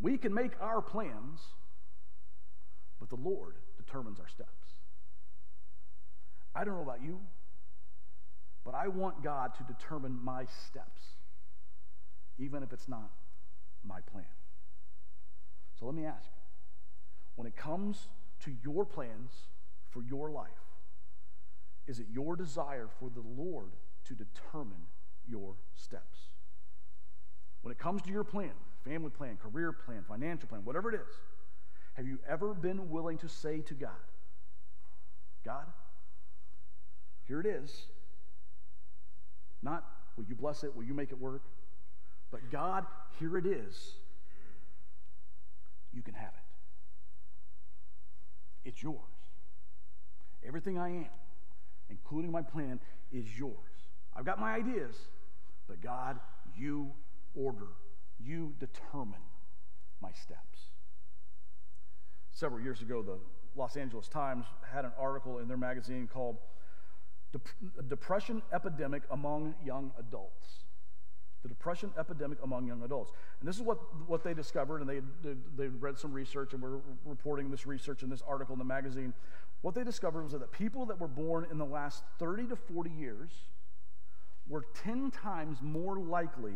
We 0.01 0.17
can 0.17 0.33
make 0.33 0.53
our 0.61 0.81
plans, 0.81 1.41
but 3.01 3.09
the 3.09 3.17
Lord 3.17 3.55
determines 3.75 4.21
our 4.21 4.29
steps. 4.29 4.49
I 6.55 6.63
don't 6.63 6.75
know 6.75 6.83
about 6.83 7.03
you, 7.03 7.19
but 8.63 8.75
I 8.75 8.87
want 8.87 9.23
God 9.23 9.53
to 9.55 9.63
determine 9.63 10.17
my 10.23 10.45
steps, 10.45 11.01
even 12.37 12.63
if 12.63 12.71
it's 12.71 12.87
not 12.87 13.11
my 13.85 13.99
plan. 14.11 14.25
So 15.79 15.85
let 15.85 15.95
me 15.95 16.05
ask 16.05 16.29
when 17.35 17.47
it 17.47 17.55
comes 17.55 18.07
to 18.41 18.51
your 18.63 18.85
plans 18.85 19.31
for 19.89 20.03
your 20.03 20.31
life, 20.31 20.49
is 21.87 21.99
it 21.99 22.07
your 22.11 22.35
desire 22.35 22.87
for 22.99 23.09
the 23.09 23.21
Lord 23.21 23.71
to 24.05 24.13
determine 24.13 24.87
your 25.27 25.55
steps? 25.75 26.29
When 27.61 27.71
it 27.71 27.79
comes 27.79 28.01
to 28.03 28.11
your 28.11 28.23
plan, 28.23 28.51
family 28.85 29.09
plan, 29.09 29.37
career 29.37 29.71
plan, 29.71 30.03
financial 30.07 30.47
plan, 30.47 30.61
whatever 30.63 30.93
it 30.93 30.95
is, 30.95 31.15
have 31.95 32.07
you 32.07 32.19
ever 32.27 32.53
been 32.53 32.89
willing 32.89 33.17
to 33.19 33.29
say 33.29 33.61
to 33.61 33.73
God, 33.73 33.91
God, 35.45 35.65
here 37.27 37.39
it 37.39 37.45
is. 37.45 37.87
Not, 39.63 39.85
will 40.17 40.25
you 40.25 40.35
bless 40.35 40.63
it? 40.63 40.75
Will 40.75 40.83
you 40.83 40.93
make 40.93 41.11
it 41.11 41.19
work? 41.19 41.43
But 42.31 42.51
God, 42.51 42.85
here 43.19 43.37
it 43.37 43.45
is. 43.45 43.95
You 45.93 46.01
can 46.01 46.15
have 46.15 46.33
it. 46.33 46.39
It's 48.69 48.81
yours. 48.81 48.97
Everything 50.45 50.77
I 50.77 50.89
am, 50.89 51.05
including 51.89 52.31
my 52.31 52.41
plan, 52.41 52.79
is 53.11 53.37
yours. 53.37 53.53
I've 54.15 54.25
got 54.25 54.39
my 54.39 54.53
ideas, 54.53 54.95
but 55.67 55.81
God, 55.81 56.19
you 56.57 56.91
order, 57.35 57.67
you 58.19 58.53
determine 58.59 59.21
my 60.01 60.11
steps. 60.11 60.69
Several 62.31 62.61
years 62.61 62.81
ago, 62.81 63.01
the 63.01 63.17
Los 63.55 63.77
Angeles 63.77 64.07
Times 64.07 64.45
had 64.71 64.85
an 64.85 64.91
article 64.99 65.39
in 65.39 65.47
their 65.47 65.57
magazine 65.57 66.09
called 66.11 66.37
depression 67.87 68.41
epidemic 68.53 69.03
among 69.11 69.55
young 69.65 69.91
adults. 69.99 70.63
The 71.41 71.49
depression 71.49 71.91
epidemic 71.99 72.37
among 72.43 72.67
young 72.67 72.83
adults. 72.83 73.11
And 73.39 73.49
this 73.49 73.57
is 73.57 73.61
what, 73.61 73.77
what 74.07 74.23
they 74.23 74.33
discovered, 74.33 74.79
and 74.79 74.89
they, 74.89 75.01
they, 75.21 75.35
they 75.57 75.67
read 75.67 75.99
some 75.99 76.13
research 76.13 76.53
and 76.53 76.61
were 76.61 76.79
reporting 77.05 77.51
this 77.51 77.67
research 77.67 78.01
in 78.01 78.09
this 78.09 78.23
article 78.25 78.53
in 78.53 78.59
the 78.59 78.65
magazine. 78.65 79.13
What 79.61 79.75
they 79.75 79.83
discovered 79.83 80.23
was 80.23 80.31
that 80.33 80.51
people 80.51 80.85
that 80.85 80.99
were 80.99 81.07
born 81.07 81.47
in 81.51 81.57
the 81.57 81.65
last 81.65 82.03
30 82.19 82.47
to 82.47 82.55
40 82.55 82.89
years 82.89 83.31
were 84.47 84.65
10 84.83 85.11
times 85.11 85.59
more 85.61 85.97
likely 85.97 86.53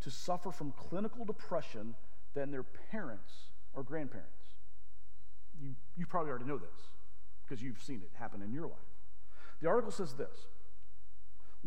to 0.00 0.10
suffer 0.10 0.50
from 0.50 0.72
clinical 0.72 1.24
depression 1.24 1.94
than 2.34 2.50
their 2.50 2.62
parents 2.62 3.32
or 3.74 3.82
grandparents. 3.82 4.30
You, 5.60 5.74
you 5.96 6.06
probably 6.06 6.30
already 6.30 6.44
know 6.44 6.58
this 6.58 6.90
because 7.46 7.62
you've 7.62 7.82
seen 7.82 8.02
it 8.02 8.10
happen 8.18 8.42
in 8.42 8.52
your 8.52 8.66
life. 8.66 8.95
The 9.60 9.68
article 9.68 9.90
says 9.90 10.14
this 10.14 10.46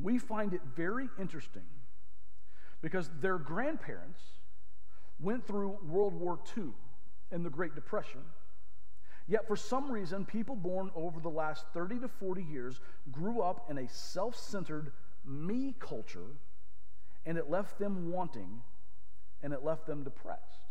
We 0.02 0.17
find 0.17 0.54
it 0.54 0.62
very 0.75 1.10
interesting 1.19 1.65
because 2.82 3.10
their 3.21 3.38
grandparents 3.38 4.21
went 5.19 5.45
through 5.45 5.78
World 5.88 6.13
War 6.13 6.39
II 6.58 6.69
and 7.32 7.45
the 7.45 7.49
Great 7.49 7.75
Depression. 7.75 8.21
Yet, 9.28 9.47
for 9.47 9.56
some 9.56 9.91
reason, 9.91 10.25
people 10.25 10.56
born 10.56 10.89
over 10.95 11.19
the 11.19 11.30
last 11.30 11.65
30 11.73 11.99
to 11.99 12.08
40 12.08 12.41
years 12.41 12.80
grew 13.12 13.41
up 13.41 13.69
in 13.69 13.78
a 13.78 13.88
self 13.88 14.36
centered 14.36 14.91
me 15.23 15.75
culture, 15.80 16.25
and 17.25 17.38
it 17.38 17.49
left 17.49 17.78
them 17.78 18.12
wanting 18.12 18.62
and 19.43 19.54
it 19.54 19.63
left 19.63 19.86
them 19.86 20.04
depressed. 20.04 20.65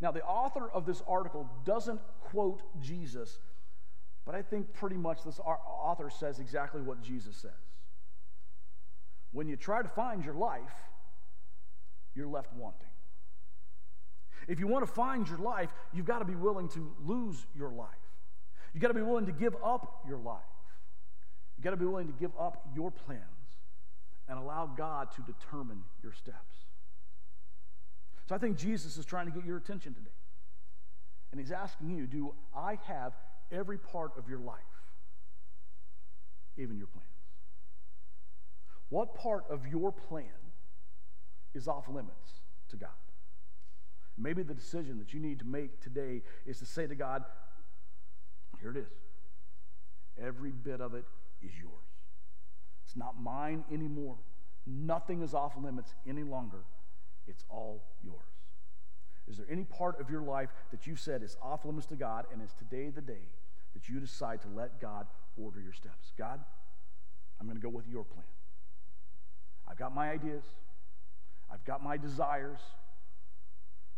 Now, 0.00 0.10
the 0.10 0.24
author 0.24 0.68
of 0.70 0.84
this 0.86 1.02
article 1.06 1.48
doesn't 1.64 2.00
quote 2.20 2.62
Jesus 2.80 3.38
but 4.26 4.34
I 4.34 4.42
think 4.42 4.74
pretty 4.74 4.96
much 4.96 5.22
this 5.24 5.38
author 5.38 6.10
says 6.10 6.40
exactly 6.40 6.82
what 6.82 7.00
Jesus 7.00 7.36
says. 7.36 7.52
When 9.32 9.46
you 9.46 9.56
try 9.56 9.82
to 9.82 9.88
find 9.88 10.24
your 10.24 10.34
life, 10.34 10.74
you're 12.14 12.26
left 12.26 12.52
wanting. 12.52 12.88
If 14.48 14.58
you 14.58 14.66
want 14.66 14.84
to 14.84 14.92
find 14.92 15.28
your 15.28 15.38
life, 15.38 15.70
you've 15.92 16.06
got 16.06 16.18
to 16.18 16.24
be 16.24 16.34
willing 16.34 16.68
to 16.70 16.92
lose 17.04 17.46
your 17.56 17.70
life. 17.70 17.88
You've 18.74 18.82
got 18.82 18.88
to 18.88 18.94
be 18.94 19.02
willing 19.02 19.26
to 19.26 19.32
give 19.32 19.54
up 19.64 20.04
your 20.08 20.18
life. 20.18 20.42
You've 21.56 21.64
got 21.64 21.70
to 21.70 21.76
be 21.76 21.86
willing 21.86 22.08
to 22.08 22.12
give 22.12 22.32
up 22.38 22.68
your 22.74 22.90
plans 22.90 23.22
and 24.28 24.38
allow 24.38 24.66
God 24.66 25.08
to 25.16 25.22
determine 25.22 25.82
your 26.02 26.12
steps. 26.12 26.66
So 28.28 28.34
I 28.34 28.38
think 28.38 28.56
Jesus 28.56 28.96
is 28.96 29.06
trying 29.06 29.26
to 29.26 29.32
get 29.32 29.44
your 29.44 29.56
attention 29.56 29.94
today. 29.94 30.10
And 31.30 31.40
he's 31.40 31.52
asking 31.52 31.90
you, 31.90 32.06
do 32.06 32.34
I 32.54 32.78
have 32.86 33.12
every 33.50 33.78
part 33.78 34.12
of 34.18 34.28
your 34.28 34.40
life, 34.40 34.56
even 36.56 36.76
your 36.78 36.88
plans. 36.88 37.06
What 38.88 39.14
part 39.14 39.44
of 39.50 39.66
your 39.66 39.92
plan 39.92 40.24
is 41.54 41.66
off 41.66 41.88
limits 41.88 42.40
to 42.70 42.76
God? 42.76 42.90
Maybe 44.18 44.42
the 44.42 44.54
decision 44.54 44.98
that 44.98 45.12
you 45.12 45.20
need 45.20 45.40
to 45.40 45.44
make 45.44 45.80
today 45.80 46.22
is 46.46 46.58
to 46.60 46.66
say 46.66 46.86
to 46.86 46.94
God, 46.94 47.24
here 48.60 48.70
it 48.70 48.76
is. 48.76 48.92
Every 50.22 50.50
bit 50.50 50.80
of 50.80 50.94
it 50.94 51.04
is 51.42 51.50
yours. 51.60 51.74
It's 52.84 52.96
not 52.96 53.20
mine 53.20 53.64
anymore. 53.70 54.16
Nothing 54.66 55.22
is 55.22 55.34
off 55.34 55.52
limits 55.62 55.94
any 56.08 56.22
longer. 56.22 56.64
It's 57.26 57.44
all 57.50 57.84
yours. 58.02 58.35
Is 59.28 59.36
there 59.36 59.46
any 59.50 59.64
part 59.64 60.00
of 60.00 60.08
your 60.08 60.22
life 60.22 60.50
that 60.70 60.86
you've 60.86 61.00
said 61.00 61.22
is 61.22 61.36
off 61.42 61.64
limits 61.64 61.86
to 61.88 61.96
God 61.96 62.26
and 62.32 62.40
is 62.42 62.52
today 62.58 62.90
the 62.90 63.00
day 63.00 63.28
that 63.74 63.88
you 63.88 63.98
decide 63.98 64.40
to 64.42 64.48
let 64.48 64.80
God 64.80 65.06
order 65.36 65.60
your 65.60 65.72
steps? 65.72 66.12
God, 66.16 66.40
I'm 67.40 67.46
going 67.46 67.56
to 67.56 67.62
go 67.62 67.68
with 67.68 67.88
your 67.88 68.04
plan. 68.04 68.24
I've 69.68 69.76
got 69.76 69.94
my 69.94 70.10
ideas, 70.10 70.44
I've 71.50 71.64
got 71.64 71.82
my 71.82 71.96
desires, 71.96 72.60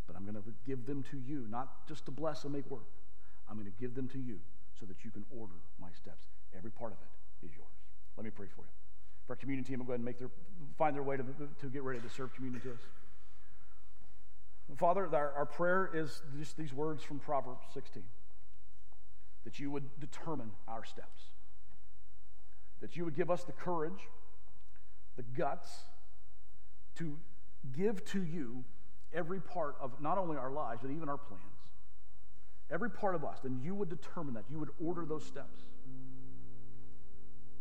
but 0.06 0.16
I'm 0.16 0.24
going 0.24 0.42
to 0.42 0.42
give 0.66 0.86
them 0.86 1.04
to 1.10 1.18
you, 1.18 1.46
not 1.50 1.86
just 1.86 2.06
to 2.06 2.10
bless 2.10 2.44
and 2.44 2.52
make 2.52 2.70
work. 2.70 2.88
I'm 3.48 3.56
going 3.56 3.70
to 3.70 3.80
give 3.80 3.94
them 3.94 4.08
to 4.08 4.18
you 4.18 4.38
so 4.80 4.86
that 4.86 5.04
you 5.04 5.10
can 5.10 5.24
order 5.38 5.54
my 5.80 5.88
steps. 5.92 6.24
Every 6.56 6.70
part 6.70 6.92
of 6.92 6.98
it 6.98 7.46
is 7.46 7.52
yours. 7.54 7.68
Let 8.16 8.24
me 8.24 8.30
pray 8.30 8.46
for 8.54 8.62
you. 8.62 8.72
For 9.26 9.32
our 9.32 9.36
community 9.36 9.68
team, 9.68 9.80
will 9.80 9.86
go 9.86 9.92
ahead 9.92 10.00
and 10.00 10.06
make 10.06 10.18
their, 10.18 10.30
find 10.78 10.96
their 10.96 11.02
way 11.02 11.18
to, 11.18 11.24
to 11.60 11.66
get 11.66 11.82
ready 11.82 12.00
to 12.00 12.08
serve 12.08 12.34
communion 12.34 12.62
to 12.62 12.72
us. 12.72 12.80
Father, 14.76 15.08
our, 15.14 15.32
our 15.32 15.46
prayer 15.46 15.90
is 15.94 16.22
just 16.38 16.56
these 16.56 16.74
words 16.74 17.02
from 17.02 17.18
Proverbs 17.18 17.64
16 17.72 18.02
that 19.44 19.58
you 19.58 19.70
would 19.70 19.88
determine 19.98 20.50
our 20.66 20.84
steps, 20.84 21.22
that 22.80 22.96
you 22.96 23.04
would 23.04 23.16
give 23.16 23.30
us 23.30 23.44
the 23.44 23.52
courage, 23.52 24.08
the 25.16 25.22
guts 25.22 25.84
to 26.96 27.16
give 27.74 28.04
to 28.04 28.22
you 28.22 28.62
every 29.14 29.40
part 29.40 29.76
of 29.80 29.92
not 30.02 30.18
only 30.18 30.36
our 30.36 30.50
lives, 30.50 30.80
but 30.82 30.90
even 30.90 31.08
our 31.08 31.16
plans. 31.16 31.42
Every 32.70 32.90
part 32.90 33.14
of 33.14 33.24
us, 33.24 33.38
then 33.42 33.58
you 33.62 33.74
would 33.74 33.88
determine 33.88 34.34
that. 34.34 34.44
You 34.50 34.58
would 34.58 34.68
order 34.84 35.06
those 35.06 35.24
steps. 35.24 35.62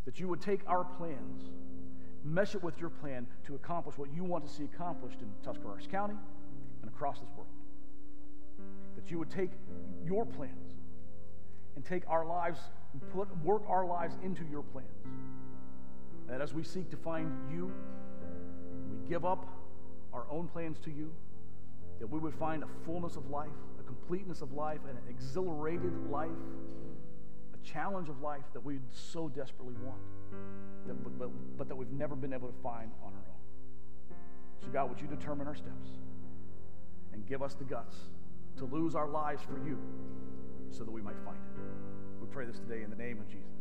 That 0.04 0.20
you 0.20 0.28
would 0.28 0.41
take 0.41 0.60
our 0.67 0.84
plans, 0.84 1.43
mesh 2.26 2.54
it 2.54 2.62
with 2.62 2.82
your 2.82 2.89
plan 2.89 3.28
to 3.46 3.56
accomplish 3.56 3.98
what 3.98 4.13
you 4.13 4.26
want 4.26 4.46
to 4.46 4.52
see 4.52 4.65
accomplished 4.65 5.22
in 5.22 5.28
Tuscarawas 5.41 5.88
County 5.89 6.15
and 6.88 6.95
across 6.95 7.19
this 7.19 7.30
world. 7.36 7.50
That 8.95 9.12
you 9.12 9.19
would 9.19 9.30
take 9.30 9.52
your 10.06 10.26
plans 10.26 10.73
and 11.76 11.86
take 11.86 12.04
our 12.08 12.26
lives 12.26 12.60
and 12.93 13.02
put, 13.12 13.36
work 13.43 13.63
our 13.67 13.86
lives 13.86 14.15
into 14.23 14.43
your 14.50 14.63
plans. 14.63 14.88
That 16.28 16.41
as 16.41 16.54
we 16.54 16.63
seek 16.63 16.89
to 16.91 16.97
find 16.97 17.32
you, 17.52 17.71
we 18.89 19.10
give 19.10 19.26
up 19.26 19.45
our 20.13 20.26
own 20.32 20.47
plans 20.47 20.78
to 20.86 20.89
you, 20.89 21.12
that 22.00 22.08
we 22.08 22.19
would 22.19 22.34
find 22.34 22.63
a 22.63 22.67
fullness 22.86 23.15
of 23.15 23.30
life, 23.30 23.50
a 23.80 23.84
completeness 23.84 24.41
of 24.41 24.54
life, 24.54 24.80
and 24.88 24.97
an 24.97 25.04
exhilarated 25.10 25.93
life, 26.10 26.30
a 27.54 27.67
challenge 27.67 28.10
of 28.10 28.21
life 28.21 28.43
that 28.54 28.63
we 28.63 28.80
so 28.91 29.30
desperately 29.30 29.76
want, 29.84 30.00
that, 30.88 31.04
but, 31.04 31.19
but, 31.19 31.30
but 31.58 31.67
that 31.67 31.76
we've 31.76 31.91
never 31.91 32.15
been 32.15 32.34
able 32.34 32.47
to 32.47 32.62
find 32.63 32.91
on 33.04 33.13
our 33.13 33.19
own. 33.19 34.17
So, 34.62 34.67
God, 34.69 34.89
would 34.89 35.00
you 35.00 35.08
determine 35.08 35.47
our 35.47 35.56
steps 35.56 35.89
and 37.17 37.27
give 37.27 37.41
us 37.41 37.56
the 37.56 37.63
guts 37.63 37.95
to 38.58 38.65
lose 38.65 38.93
our 38.93 39.10
lives 39.10 39.41
for 39.41 39.58
you 39.67 39.77
so 40.69 40.84
that 40.84 40.91
we 40.91 41.01
might 41.01 41.17
find 41.25 41.38
it? 41.38 42.21
We 42.21 42.27
pray 42.27 42.45
this 42.45 42.60
today 42.60 42.84
in 42.84 42.91
the 42.91 42.95
name 42.95 43.19
of 43.19 43.27
Jesus. 43.27 43.57